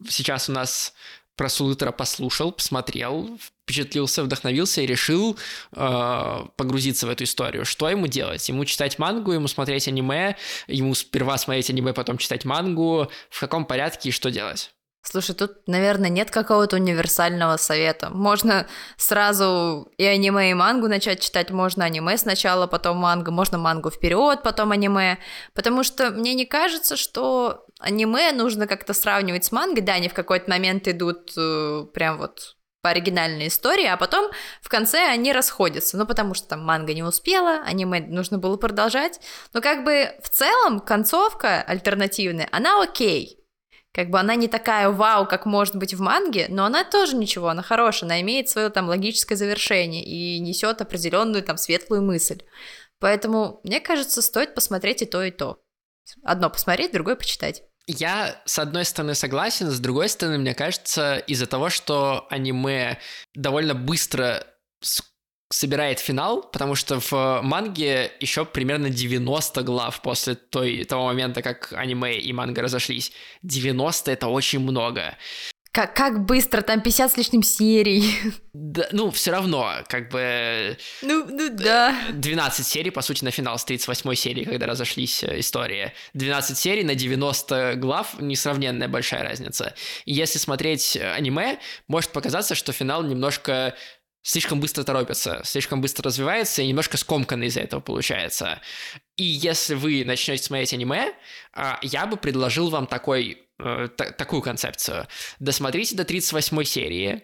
[0.08, 0.94] сейчас у нас
[1.36, 3.40] про Сулутера послушал, посмотрел,
[3.70, 5.38] впечатлился, вдохновился и решил
[5.74, 7.66] э, погрузиться в эту историю.
[7.66, 8.50] Что ему делать?
[8.50, 10.38] Ему читать мангу, ему смотреть аниме,
[10.68, 13.12] ему сперва смотреть аниме, потом читать мангу.
[13.30, 14.72] В каком порядке и что делать?
[15.02, 18.10] Слушай, тут, наверное, нет какого-то универсального совета.
[18.10, 18.68] Можно
[18.98, 21.52] сразу и аниме, и мангу начать читать.
[21.52, 23.32] Можно аниме сначала, потом мангу.
[23.32, 25.20] Можно мангу вперед, потом аниме.
[25.54, 29.84] Потому что мне не кажется, что аниме нужно как-то сравнивать с мангой.
[29.84, 34.32] Да, они в какой-то момент идут э, прям вот по оригинальной истории, а потом
[34.62, 39.20] в конце они расходятся, ну, потому что там манга не успела, аниме нужно было продолжать,
[39.54, 43.40] но как бы в целом концовка альтернативная, она окей,
[43.92, 47.50] как бы она не такая вау, как может быть в манге, но она тоже ничего,
[47.50, 52.44] она хорошая, она имеет свое там логическое завершение и несет определенную там светлую мысль.
[53.00, 55.60] Поэтому, мне кажется, стоит посмотреть и то, и то.
[56.24, 57.64] Одно посмотреть, другое почитать.
[57.92, 63.00] Я, с одной стороны, согласен, с другой стороны, мне кажется, из-за того, что аниме
[63.34, 64.46] довольно быстро
[65.52, 71.74] собирает финал, потому что в манге еще примерно 90 глав после той, того момента, как
[71.74, 73.12] аниме и манга разошлись.
[73.42, 75.18] 90— это очень много.
[75.72, 78.04] Как, как быстро, там 50 с лишним серий.
[78.54, 80.78] Да, ну, все равно, как бы...
[81.04, 81.96] Ну, ну да.
[82.12, 85.94] 12 серий, по сути, на финал с 38 серии, когда разошлись э, истории.
[86.14, 89.76] 12 серий на 90 глав— несравненная большая разница.
[90.06, 93.76] И если смотреть э, аниме, может показаться, что финал немножко
[94.24, 98.60] слишком быстро торопится, слишком быстро развивается и немножко скомканно из-за этого получается.
[99.16, 101.14] И если вы начнете смотреть аниме,
[101.54, 105.08] а, я бы предложил вам такой, э, такую концепцию.
[105.40, 107.24] Досмотрите до 38 серии,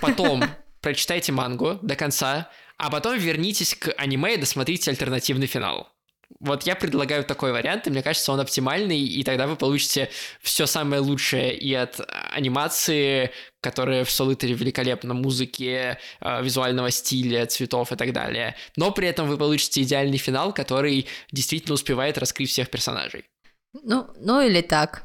[0.00, 0.44] потом
[0.80, 5.92] прочитайте мангу до конца, а потом вернитесь к аниме и досмотрите альтернативный финал.
[6.40, 10.10] Вот я предлагаю такой вариант, и мне кажется, он оптимальный, и тогда вы получите
[10.40, 12.00] все самое лучшее и от
[12.32, 13.30] анимации,
[13.60, 18.56] которая в Солитере великолепна, музыки, э, визуального стиля, цветов и так далее.
[18.76, 23.24] Но при этом вы получите идеальный финал, который действительно успевает раскрыть всех персонажей.
[23.72, 25.04] Ну, ну или так.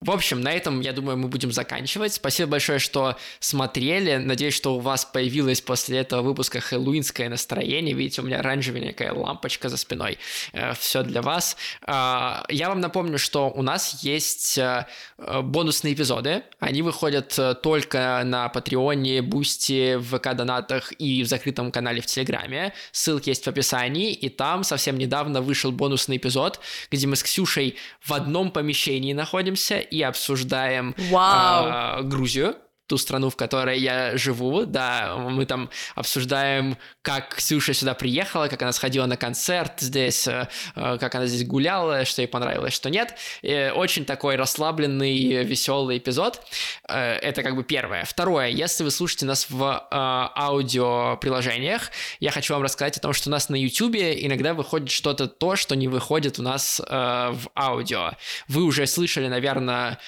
[0.00, 2.12] В общем, на этом, я думаю, мы будем заканчивать.
[2.14, 4.14] Спасибо большое, что смотрели.
[4.14, 7.96] Надеюсь, что у вас появилось после этого выпуска хэллоуинское настроение.
[7.96, 10.18] Видите, у меня оранжевенькая лампочка за спиной.
[10.52, 11.56] Э, Все для вас.
[11.82, 14.86] А, я вам напомню, что у нас есть э,
[15.18, 16.44] бонусные эпизоды.
[16.60, 22.72] Они выходят э, только на Патреоне, Бусти, в ВК-донатах и в закрытом канале в Телеграме.
[22.92, 24.12] Ссылки есть в описании.
[24.12, 26.60] И там совсем недавно вышел бонусный эпизод,
[26.92, 32.00] где мы с Ксюшей в одном помещении находимся и обсуждаем Вау.
[32.00, 32.56] э, Грузию
[32.88, 38.62] ту страну, в которой я живу, да, мы там обсуждаем, как Ксюша сюда приехала, как
[38.62, 42.88] она сходила на концерт здесь, э, э, как она здесь гуляла, что ей понравилось, что
[42.88, 43.14] нет.
[43.42, 46.40] И очень такой расслабленный, веселый эпизод.
[46.88, 48.04] Э, это как бы первое.
[48.04, 51.90] Второе, если вы слушаете нас в аудиоприложениях,
[52.20, 55.56] я хочу вам рассказать о том, что у нас на YouTube иногда выходит что-то то,
[55.56, 58.12] что не выходит у нас в аудио.
[58.48, 59.98] Вы уже слышали, наверное,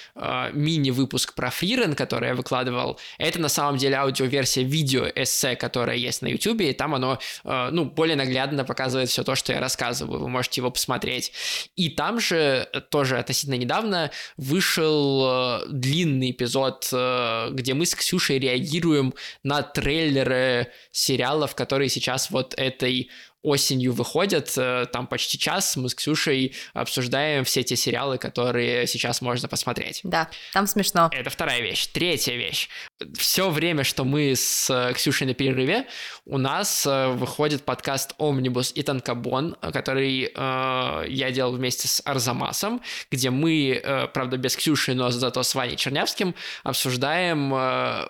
[0.53, 6.21] мини-выпуск про Фрирен, который я выкладываю выкладывал, это на самом деле аудиоверсия видео-эссе, которая есть
[6.21, 10.19] на YouTube, и там оно, э, ну, более наглядно показывает все то, что я рассказываю,
[10.19, 11.31] вы можете его посмотреть.
[11.75, 18.39] И там же тоже относительно недавно вышел э, длинный эпизод, э, где мы с Ксюшей
[18.39, 23.09] реагируем на трейлеры сериалов, которые сейчас вот этой
[23.43, 29.21] осенью выходят, э, там почти час, мы с Ксюшей обсуждаем все те сериалы, которые сейчас
[29.21, 30.01] можно посмотреть.
[30.03, 31.09] Да, там смешно.
[31.11, 31.87] Это вторая вещь.
[31.87, 32.69] Третья вещь.
[33.17, 35.87] Все время, что мы с э, Ксюшей на перерыве,
[36.25, 42.81] у нас э, выходит подкаст «Омнибус» и «Танкобон», который э, я делал вместе с Арзамасом,
[43.09, 48.07] где мы, э, правда, без Ксюши, но зато с Ваней Чернявским обсуждаем э,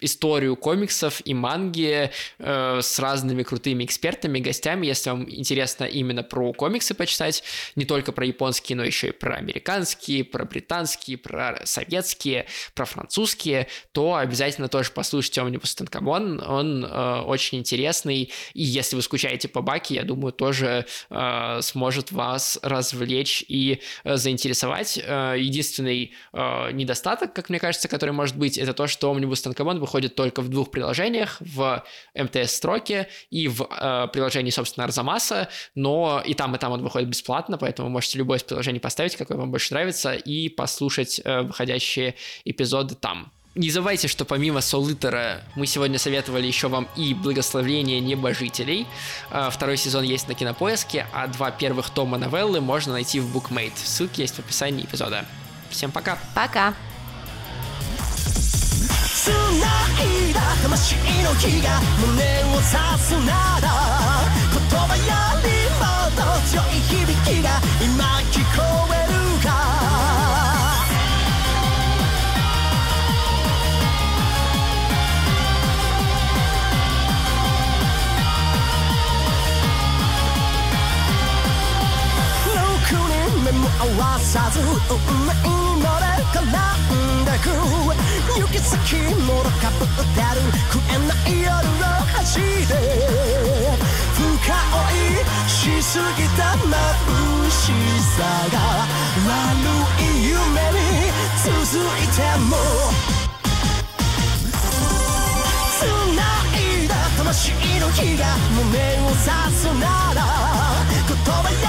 [0.00, 6.52] историю комиксов и манги э, с разными крутыми экспертами, гостями, если вам интересно именно про
[6.52, 7.42] комиксы почитать,
[7.76, 13.68] не только про японские, но еще и про американские, про британские, про советские, про французские,
[13.92, 19.62] то обязательно тоже послушайте Omnibus Танкобон, он э, очень интересный, и если вы скучаете по
[19.62, 24.98] Баке, я думаю, тоже э, сможет вас развлечь и э, заинтересовать.
[25.02, 29.80] Э, единственный э, недостаток, как мне кажется, который может быть, это то, что Omnibus Танкобон
[29.84, 31.84] выходит только в двух приложениях, в
[32.14, 37.58] МТС-строке и в э, приложении, собственно, Арзамаса, но и там, и там он выходит бесплатно,
[37.58, 42.94] поэтому можете любое из приложений поставить, какое вам больше нравится, и послушать э, выходящие эпизоды
[42.94, 43.30] там.
[43.54, 48.86] Не забывайте, что помимо Солитера мы сегодня советовали еще вам и «Благословление небожителей».
[49.30, 53.76] Э, второй сезон есть на Кинопоиске, а два первых тома новеллы можно найти в Bookmate.
[53.76, 55.24] Ссылки есть в описании эпизода.
[55.70, 56.18] Всем пока!
[56.34, 56.74] Пока!
[59.14, 62.66] 繋いだ魂の火が胸を刺
[62.98, 63.68] すなら
[64.50, 65.02] 言葉よ
[65.40, 65.46] り
[65.78, 69.46] もっと強い響きが今聞こえるか
[83.44, 84.66] 目も合わさず運
[85.26, 85.32] 命
[85.82, 88.03] ので絡んでく
[88.54, 88.94] 行き
[89.24, 90.38] もろかぶってる
[90.70, 92.72] 食えない夜を走って
[94.14, 96.70] 深追いしすぎた眩
[97.50, 97.74] し
[98.14, 98.22] さ
[98.52, 98.56] が
[99.26, 99.34] 悪
[100.00, 100.38] い夢
[100.70, 100.78] に
[101.42, 101.50] 続
[101.98, 102.54] いても
[105.80, 105.84] 繋
[106.54, 107.50] いだ魂
[107.80, 108.22] の火が
[108.54, 108.62] 胸
[109.00, 110.20] を刺すなら
[111.08, 111.63] 言葉よ